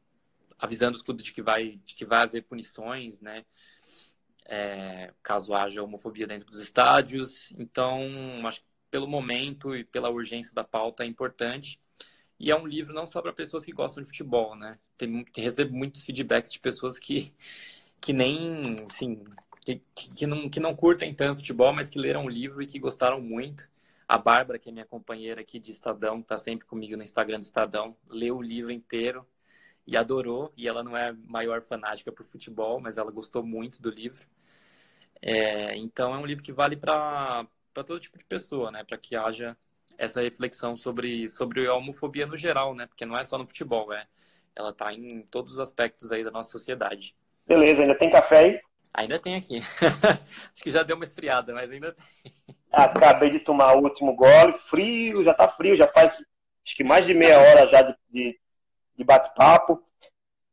avisando 0.59 0.97
os 0.97 1.03
clubes 1.03 1.25
de 1.25 1.33
que 1.33 1.41
vai, 1.41 1.81
de 1.85 1.95
que 1.95 2.05
vai 2.05 2.25
haver 2.25 2.43
punições, 2.43 3.21
né? 3.21 3.45
É, 4.47 5.15
caso 5.23 5.55
haja 5.55 5.81
homofobia 5.81 6.27
dentro 6.27 6.51
dos 6.51 6.59
estádios. 6.59 7.53
Então, 7.53 8.03
acho 8.45 8.63
que 8.63 8.67
pelo 8.91 9.07
momento 9.07 9.77
e 9.77 9.85
pela 9.85 10.11
urgência 10.11 10.53
da 10.53 10.65
pauta 10.65 11.05
é 11.05 11.07
importante. 11.07 11.81
E 12.37 12.51
é 12.51 12.57
um 12.57 12.67
livro 12.67 12.93
não 12.93 13.07
só 13.07 13.23
para 13.23 13.33
pessoas 13.33 13.65
que 13.65 13.71
gostam 13.71 14.03
de 14.03 14.09
futebol, 14.09 14.57
né? 14.57 14.77
Tem, 14.99 15.25
tem 15.27 15.45
recebo 15.45 15.73
muitos 15.73 16.03
feedbacks 16.03 16.51
de 16.51 16.59
pessoas 16.59 16.99
que 16.99 17.33
que 18.01 18.13
nem, 18.13 18.77
assim, 18.91 19.23
que, 19.65 19.83
que, 19.95 20.27
não, 20.27 20.49
que 20.49 20.61
não 20.61 20.75
curtem 20.75 21.15
tanto 21.15 21.39
futebol, 21.39 21.73
mas 21.73 21.91
que 21.91 21.99
leram 21.99 22.25
o 22.25 22.29
livro 22.29 22.63
e 22.63 22.67
que 22.67 22.79
gostaram 22.79 23.21
muito. 23.21 23.69
A 24.09 24.19
Bárbara, 24.19 24.59
que 24.59 24.69
é 24.69 24.73
minha 24.73 24.87
companheira 24.87 25.41
aqui 25.41 25.61
de 25.61 25.71
Estadão, 25.71 26.21
está 26.21 26.37
sempre 26.37 26.67
comigo 26.67 26.97
no 26.97 27.03
Instagram 27.03 27.39
do 27.39 27.43
Estadão, 27.43 27.97
leu 28.09 28.39
o 28.39 28.43
livro 28.43 28.73
inteiro 28.73 29.27
e 29.87 29.97
adorou. 29.97 30.53
E 30.57 30.67
ela 30.67 30.83
não 30.83 30.97
é 30.97 31.13
maior 31.13 31.63
fanática 31.63 32.11
por 32.11 32.27
futebol, 32.27 32.81
mas 32.81 32.97
ela 32.99 33.11
gostou 33.13 33.45
muito 33.45 33.81
do 33.81 33.91
livro. 33.91 34.27
É, 35.23 35.77
então 35.77 36.15
é 36.15 36.19
um 36.19 36.27
livro 36.27 36.43
que 36.43 36.53
vale 36.53 36.77
para 36.77 37.47
todo 37.75 38.01
tipo 38.01 38.19
de 38.19 38.25
pessoa, 38.25 38.71
né? 38.71 38.83
Para 38.85 38.99
que 38.99 39.15
haja 39.15 39.57
essa 39.99 40.23
reflexão 40.23 40.77
sobre, 40.77 41.29
sobre 41.29 41.67
a 41.69 41.75
homofobia 41.75 42.27
no 42.27 42.37
geral, 42.37 42.75
né? 42.75 42.87
Porque 42.87 43.05
não 43.05 43.17
é 43.19 43.23
só 43.23 43.37
no 43.39 43.47
futebol, 43.47 43.93
é, 43.93 44.07
ela 44.57 44.71
está 44.71 44.93
em 44.93 45.23
todos 45.23 45.55
os 45.55 45.59
aspectos 45.61 46.11
aí 46.11 46.25
da 46.25 46.31
nossa 46.31 46.51
sociedade. 46.51 47.15
Beleza, 47.51 47.83
ainda 47.83 47.97
tem 47.97 48.09
café 48.09 48.39
aí? 48.39 48.61
Ainda 48.95 49.19
tem 49.19 49.35
aqui. 49.35 49.59
Acho 49.83 50.63
que 50.63 50.71
já 50.71 50.85
deu 50.85 50.95
uma 50.95 51.05
esfriada, 51.05 51.53
mas 51.53 51.69
ainda 51.69 51.93
tem. 51.93 52.33
Acabei 52.71 53.29
de 53.29 53.41
tomar 53.41 53.75
o 53.75 53.83
último 53.83 54.15
gole, 54.15 54.53
frio, 54.53 55.25
já 55.25 55.35
tá 55.35 55.49
frio, 55.49 55.77
já 55.77 55.89
faz 55.89 56.23
acho 56.65 56.77
que 56.77 56.85
mais 56.85 57.05
de 57.05 57.13
meia 57.13 57.41
hora 57.41 57.67
já 57.67 57.83
de, 57.83 57.97
de, 58.09 58.39
de 58.97 59.03
bate-papo. 59.03 59.83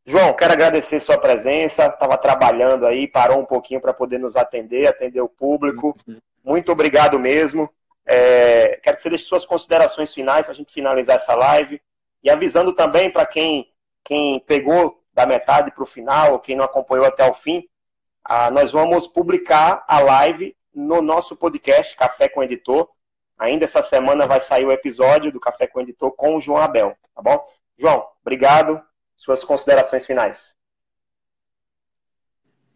João, 0.04 0.34
quero 0.34 0.54
agradecer 0.54 1.00
sua 1.00 1.20
presença. 1.20 1.86
Estava 1.86 2.18
trabalhando 2.18 2.88
aí, 2.88 3.08
parou 3.08 3.42
um 3.42 3.46
pouquinho 3.46 3.80
para 3.80 3.94
poder 3.94 4.18
nos 4.18 4.36
atender, 4.36 4.88
atender 4.88 5.22
o 5.22 5.30
público. 5.30 5.96
Uhum. 6.08 6.18
Muito 6.44 6.72
obrigado 6.72 7.20
mesmo. 7.20 7.70
É, 8.08 8.80
quero 8.82 8.96
que 8.96 9.04
você 9.04 9.10
deixe 9.10 9.26
suas 9.26 9.46
considerações 9.46 10.12
finais 10.16 10.48
para 10.48 10.54
a 10.54 10.56
gente 10.56 10.74
finalizar 10.74 11.18
essa 11.18 11.36
live. 11.36 11.80
E 12.24 12.30
avisando 12.32 12.74
também 12.74 13.12
para 13.12 13.28
quem, 13.28 13.72
quem 14.04 14.40
pegou 14.40 15.00
da 15.18 15.26
metade 15.26 15.72
para 15.72 15.82
o 15.82 15.88
final, 15.88 16.40
quem 16.40 16.56
não 16.56 16.64
acompanhou 16.64 17.04
até 17.04 17.28
o 17.28 17.34
fim, 17.34 17.68
ah, 18.24 18.52
nós 18.52 18.72
vamos 18.72 19.08
publicar 19.08 19.84
a 19.88 20.00
live 20.00 20.56
no 20.72 21.02
nosso 21.02 21.36
podcast 21.36 21.98
Café 21.98 22.30
com 22.30 22.44
Editor. 22.44 22.88
Ainda 23.36 23.66
essa 23.66 23.82
semana 23.82 24.28
vai 24.28 24.40
sair 24.40 24.64
o 24.64 24.72
episódio 24.72 25.32
do 25.32 25.40
Café 25.40 25.66
com 25.66 25.82
Editor 25.82 26.12
com 26.12 26.36
o 26.36 26.40
João 26.40 26.60
Abel, 26.60 26.96
tá 27.16 27.22
bom? 27.24 27.44
João, 27.76 28.08
obrigado. 28.22 28.80
Suas 29.16 29.44
considerações 29.44 30.06
finais. 30.06 30.56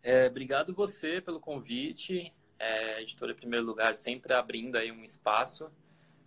É, 0.02 0.26
obrigado 0.26 0.74
você 0.74 1.22
pelo 1.22 1.40
convite. 1.40 2.34
É, 2.58 3.02
editora, 3.02 3.34
em 3.34 3.36
primeiro 3.36 3.68
lugar, 3.68 3.94
sempre 3.94 4.34
abrindo 4.34 4.78
aí 4.78 4.92
um 4.92 5.04
espaço 5.04 5.72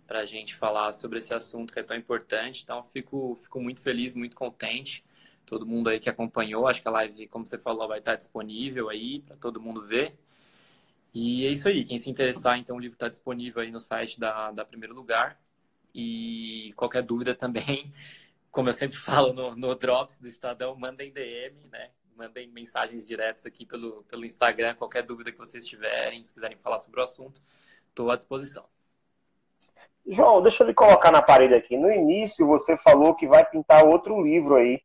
para 0.07 0.21
a 0.21 0.25
gente 0.25 0.55
falar 0.55 0.93
sobre 0.93 1.19
esse 1.19 1.33
assunto 1.33 1.73
que 1.73 1.79
é 1.79 1.83
tão 1.83 1.97
importante. 1.97 2.63
Então, 2.63 2.85
fico, 2.85 3.35
fico 3.35 3.59
muito 3.59 3.81
feliz, 3.81 4.13
muito 4.13 4.37
contente 4.37 5.03
todo 5.45 5.65
mundo 5.65 5.89
aí 5.89 5.99
que 5.99 6.09
acompanhou. 6.09 6.67
Acho 6.67 6.81
que 6.81 6.87
a 6.87 6.91
live, 6.91 7.27
como 7.27 7.45
você 7.45 7.57
falou, 7.57 7.87
vai 7.87 7.99
estar 7.99 8.15
disponível 8.15 8.89
aí 8.89 9.21
para 9.21 9.35
todo 9.37 9.61
mundo 9.61 9.81
ver. 9.83 10.17
E 11.13 11.45
é 11.45 11.49
isso 11.49 11.67
aí. 11.69 11.85
Quem 11.85 11.97
se 11.97 12.09
interessar, 12.09 12.57
então 12.59 12.75
o 12.75 12.79
livro 12.79 12.95
está 12.95 13.07
disponível 13.07 13.61
aí 13.61 13.71
no 13.71 13.79
site 13.79 14.19
da, 14.19 14.51
da 14.51 14.65
Primeiro 14.65 14.93
Lugar. 14.93 15.39
E 15.93 16.73
qualquer 16.75 17.03
dúvida 17.03 17.33
também, 17.33 17.91
como 18.51 18.69
eu 18.69 18.73
sempre 18.73 18.97
falo 18.97 19.31
no, 19.33 19.55
no 19.55 19.75
Drops 19.75 20.19
do 20.19 20.27
Estadão, 20.27 20.75
mandem 20.75 21.11
DM, 21.13 21.67
né? 21.71 21.91
Mandem 22.17 22.49
mensagens 22.49 23.05
diretas 23.05 23.45
aqui 23.45 23.65
pelo, 23.65 24.03
pelo 24.03 24.25
Instagram. 24.25 24.75
Qualquer 24.75 25.03
dúvida 25.03 25.31
que 25.31 25.37
vocês 25.37 25.65
tiverem, 25.65 26.23
se 26.23 26.33
quiserem 26.33 26.57
falar 26.57 26.79
sobre 26.79 26.99
o 26.99 27.03
assunto, 27.03 27.41
estou 27.89 28.11
à 28.11 28.15
disposição. 28.15 28.65
João, 30.07 30.41
deixa 30.41 30.63
eu 30.63 30.67
lhe 30.67 30.73
colocar 30.73 31.11
na 31.11 31.21
parede 31.21 31.53
aqui. 31.53 31.77
No 31.77 31.89
início 31.89 32.45
você 32.45 32.77
falou 32.77 33.15
que 33.15 33.27
vai 33.27 33.43
pintar 33.45 33.85
outro 33.85 34.21
livro 34.21 34.55
aí. 34.55 34.81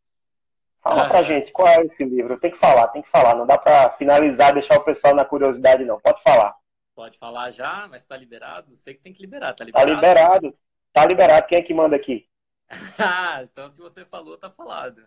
Fala 0.83 1.09
pra 1.09 1.23
gente, 1.23 1.53
qual 1.53 1.69
é 1.69 1.85
esse 1.85 2.05
livro? 2.05 2.39
Tem 2.39 2.51
que 2.51 2.57
falar, 2.57 2.89
tem 2.89 3.03
que 3.03 3.09
falar. 3.11 3.35
Não 3.35 3.47
dá 3.47 3.59
pra 3.59 3.91
finalizar, 3.91 4.55
deixar 4.55 4.79
o 4.79 4.85
pessoal 4.85 5.15
na 5.15 5.25
curiosidade, 5.25 5.85
não. 5.85 6.01
Pode 6.01 6.23
falar. 6.23 6.55
Pode 6.95 7.19
falar 7.19 7.51
já, 7.51 7.87
mas 7.89 8.05
tá 8.05 8.17
liberado? 8.17 8.75
Você 8.75 8.95
que 8.95 9.01
tem 9.01 9.13
que 9.13 9.21
liberar, 9.21 9.53
tá 9.55 9.65
liberado? 9.65 9.89
Tá 9.89 9.95
liberado. 9.95 10.59
Tá 10.93 11.07
liberado. 11.07 11.47
Quem 11.47 11.59
é 11.59 11.63
que 11.63 11.75
manda 11.75 11.97
aqui? 11.97 12.27
Ah, 12.99 13.43
então 13.43 13.69
se 13.69 13.79
você 13.79 14.05
falou, 14.05 14.39
tá 14.39 14.49
falado. 14.51 15.03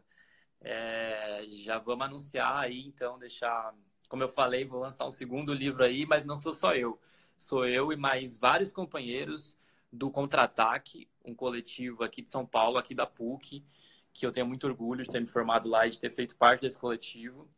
É, 0.62 1.44
já 1.64 1.80
vamos 1.80 2.06
anunciar 2.06 2.58
aí, 2.58 2.86
então, 2.86 3.18
deixar. 3.18 3.74
Como 4.10 4.22
eu 4.22 4.30
falei, 4.30 4.66
vou 4.66 4.80
lançar 4.80 5.06
um 5.06 5.12
segundo 5.12 5.54
livro 5.54 5.84
aí, 5.84 6.06
mas 6.06 6.24
não 6.24 6.38
sou 6.38 6.52
só 6.52 6.76
eu. 6.76 7.00
Sou 7.38 7.66
eu 7.66 7.92
e 7.92 7.96
mais 7.96 8.38
vários 8.38 8.72
companheiros 8.72 9.58
do 9.92 10.12
Contra-Ataque, 10.12 11.10
um 11.26 11.34
coletivo 11.34 12.04
aqui 12.04 12.22
de 12.22 12.30
São 12.30 12.46
Paulo, 12.46 12.78
aqui 12.78 12.94
da 12.94 13.06
PUC 13.06 13.64
que 14.14 14.26
eu 14.26 14.32
tenho 14.32 14.46
muito 14.46 14.68
orgulho 14.68 15.04
de 15.04 15.10
ter 15.10 15.20
me 15.20 15.28
formado 15.28 15.68
lá 15.68 15.88
e 15.88 15.90
de 15.90 16.00
ter 16.00 16.12
feito 16.12 16.36
parte 16.36 16.62
desse 16.62 16.78
coletivo, 16.78 17.50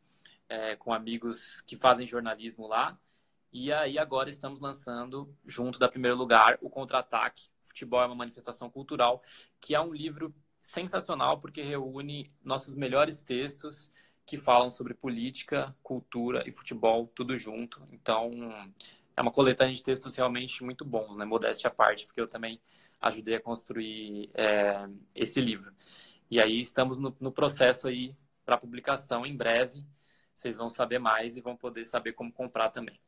é, 0.47 0.75
com 0.75 0.93
amigos 0.93 1.61
que 1.61 1.75
fazem 1.75 2.07
jornalismo 2.07 2.67
lá. 2.67 2.97
E 3.51 3.71
aí 3.71 3.99
agora 3.99 4.29
estamos 4.29 4.59
lançando, 4.59 5.33
junto 5.45 5.77
da 5.77 5.87
Primeiro 5.87 6.17
Lugar, 6.17 6.57
o 6.61 6.69
Contra-Ataque. 6.69 7.49
Futebol 7.63 8.01
é 8.01 8.05
uma 8.05 8.15
manifestação 8.15 8.69
cultural, 8.69 9.21
que 9.59 9.75
é 9.75 9.81
um 9.81 9.93
livro 9.93 10.33
sensacional 10.61 11.39
porque 11.39 11.61
reúne 11.61 12.31
nossos 12.43 12.73
melhores 12.73 13.21
textos 13.21 13.91
que 14.25 14.37
falam 14.37 14.71
sobre 14.71 14.93
política, 14.93 15.75
cultura 15.83 16.43
e 16.47 16.51
futebol, 16.51 17.07
tudo 17.13 17.37
junto. 17.37 17.81
Então, 17.91 18.31
é 19.15 19.21
uma 19.21 19.31
coletânea 19.31 19.73
de 19.73 19.83
textos 19.83 20.15
realmente 20.15 20.63
muito 20.63 20.83
bons, 20.83 21.17
né? 21.17 21.25
Modéstia 21.25 21.67
à 21.67 21.71
parte, 21.71 22.07
porque 22.07 22.19
eu 22.19 22.27
também 22.27 22.59
ajudei 22.99 23.35
a 23.35 23.41
construir 23.41 24.29
é, 24.33 24.87
esse 25.13 25.39
livro. 25.39 25.71
E 26.29 26.39
aí 26.39 26.59
estamos 26.59 26.99
no, 26.99 27.15
no 27.19 27.31
processo 27.31 27.87
aí 27.87 28.15
para 28.45 28.57
publicação 28.57 29.25
em 29.25 29.35
breve. 29.35 29.85
Vocês 30.35 30.57
vão 30.57 30.69
saber 30.69 30.99
mais 30.99 31.37
e 31.37 31.41
vão 31.41 31.55
poder 31.55 31.85
saber 31.85 32.13
como 32.13 32.31
comprar 32.31 32.69
também. 32.69 32.99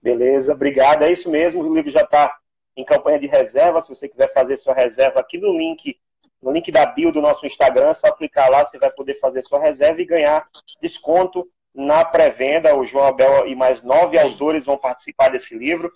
Beleza, 0.00 0.52
obrigado. 0.52 1.02
É 1.02 1.10
isso 1.10 1.30
mesmo, 1.30 1.62
o 1.62 1.74
livro 1.74 1.90
já 1.90 2.02
está 2.02 2.38
em 2.76 2.84
campanha 2.84 3.18
de 3.18 3.26
reserva. 3.26 3.80
Se 3.80 3.88
você 3.88 4.08
quiser 4.08 4.32
fazer 4.32 4.56
sua 4.56 4.74
reserva 4.74 5.20
aqui 5.20 5.38
no 5.38 5.56
link, 5.56 5.98
no 6.42 6.52
link 6.52 6.70
da 6.70 6.84
bio 6.86 7.10
do 7.10 7.22
nosso 7.22 7.46
Instagram, 7.46 7.88
é 7.88 7.94
só 7.94 8.12
clicar 8.12 8.50
lá, 8.50 8.64
você 8.64 8.78
vai 8.78 8.90
poder 8.90 9.14
fazer 9.14 9.42
sua 9.42 9.58
reserva 9.58 10.00
e 10.00 10.06
ganhar 10.06 10.46
desconto 10.80 11.50
na 11.74 12.04
pré-venda. 12.04 12.76
O 12.76 12.84
João 12.84 13.06
Abel 13.06 13.48
e 13.48 13.56
mais 13.56 13.82
nove 13.82 14.18
autores 14.18 14.64
vão 14.64 14.76
participar 14.76 15.30
desse 15.30 15.56
livro. 15.56 15.90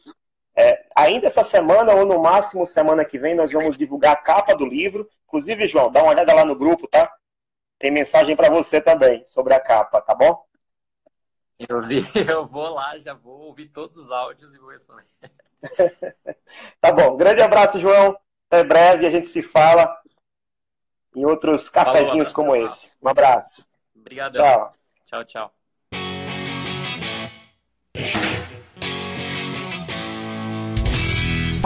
É, 0.59 0.85
ainda 0.97 1.29
essa 1.29 1.45
semana, 1.45 1.95
ou 1.95 2.05
no 2.05 2.19
máximo 2.19 2.67
semana 2.67 3.05
que 3.05 3.17
vem, 3.17 3.37
nós 3.37 3.53
vamos 3.53 3.77
divulgar 3.77 4.15
a 4.15 4.17
capa 4.17 4.57
do 4.57 4.67
livro. 4.67 5.09
Inclusive, 5.29 5.69
João, 5.69 5.89
dá 5.89 6.03
uma 6.03 6.11
olhada 6.11 6.35
lá 6.35 6.45
no 6.45 6.57
grupo, 6.57 6.89
tá? 6.89 7.09
Tem 7.79 7.93
mensagem 7.93 8.35
para 8.35 8.51
você 8.51 8.81
também 8.81 9.25
sobre 9.25 9.55
a 9.55 9.61
capa, 9.61 10.01
tá 10.01 10.17
bom? 10.17 10.45
Eu 11.61 11.81
vi, 11.83 12.01
eu 12.29 12.45
vou 12.45 12.71
lá, 12.71 12.99
já 12.99 13.15
vou 13.15 13.43
ouvir 13.43 13.69
todos 13.69 13.97
os 13.97 14.11
áudios 14.11 14.53
e 14.53 14.59
vou 14.59 14.71
responder. 14.71 15.07
tá 16.81 16.91
bom. 16.91 17.17
Grande 17.17 17.41
abraço, 17.41 17.79
João. 17.79 18.19
Até 18.51 18.65
breve, 18.65 19.07
a 19.07 19.11
gente 19.11 19.29
se 19.29 19.43
fala. 19.43 19.97
em 21.15 21.25
outros 21.25 21.71
cafezinhos 21.71 22.33
como 22.33 22.57
esse. 22.57 22.91
Um 23.01 23.09
abraço. 23.09 23.65
Obrigadão. 23.95 24.43
Tchau, 24.43 24.75
tchau. 25.05 25.25
tchau. 25.25 25.58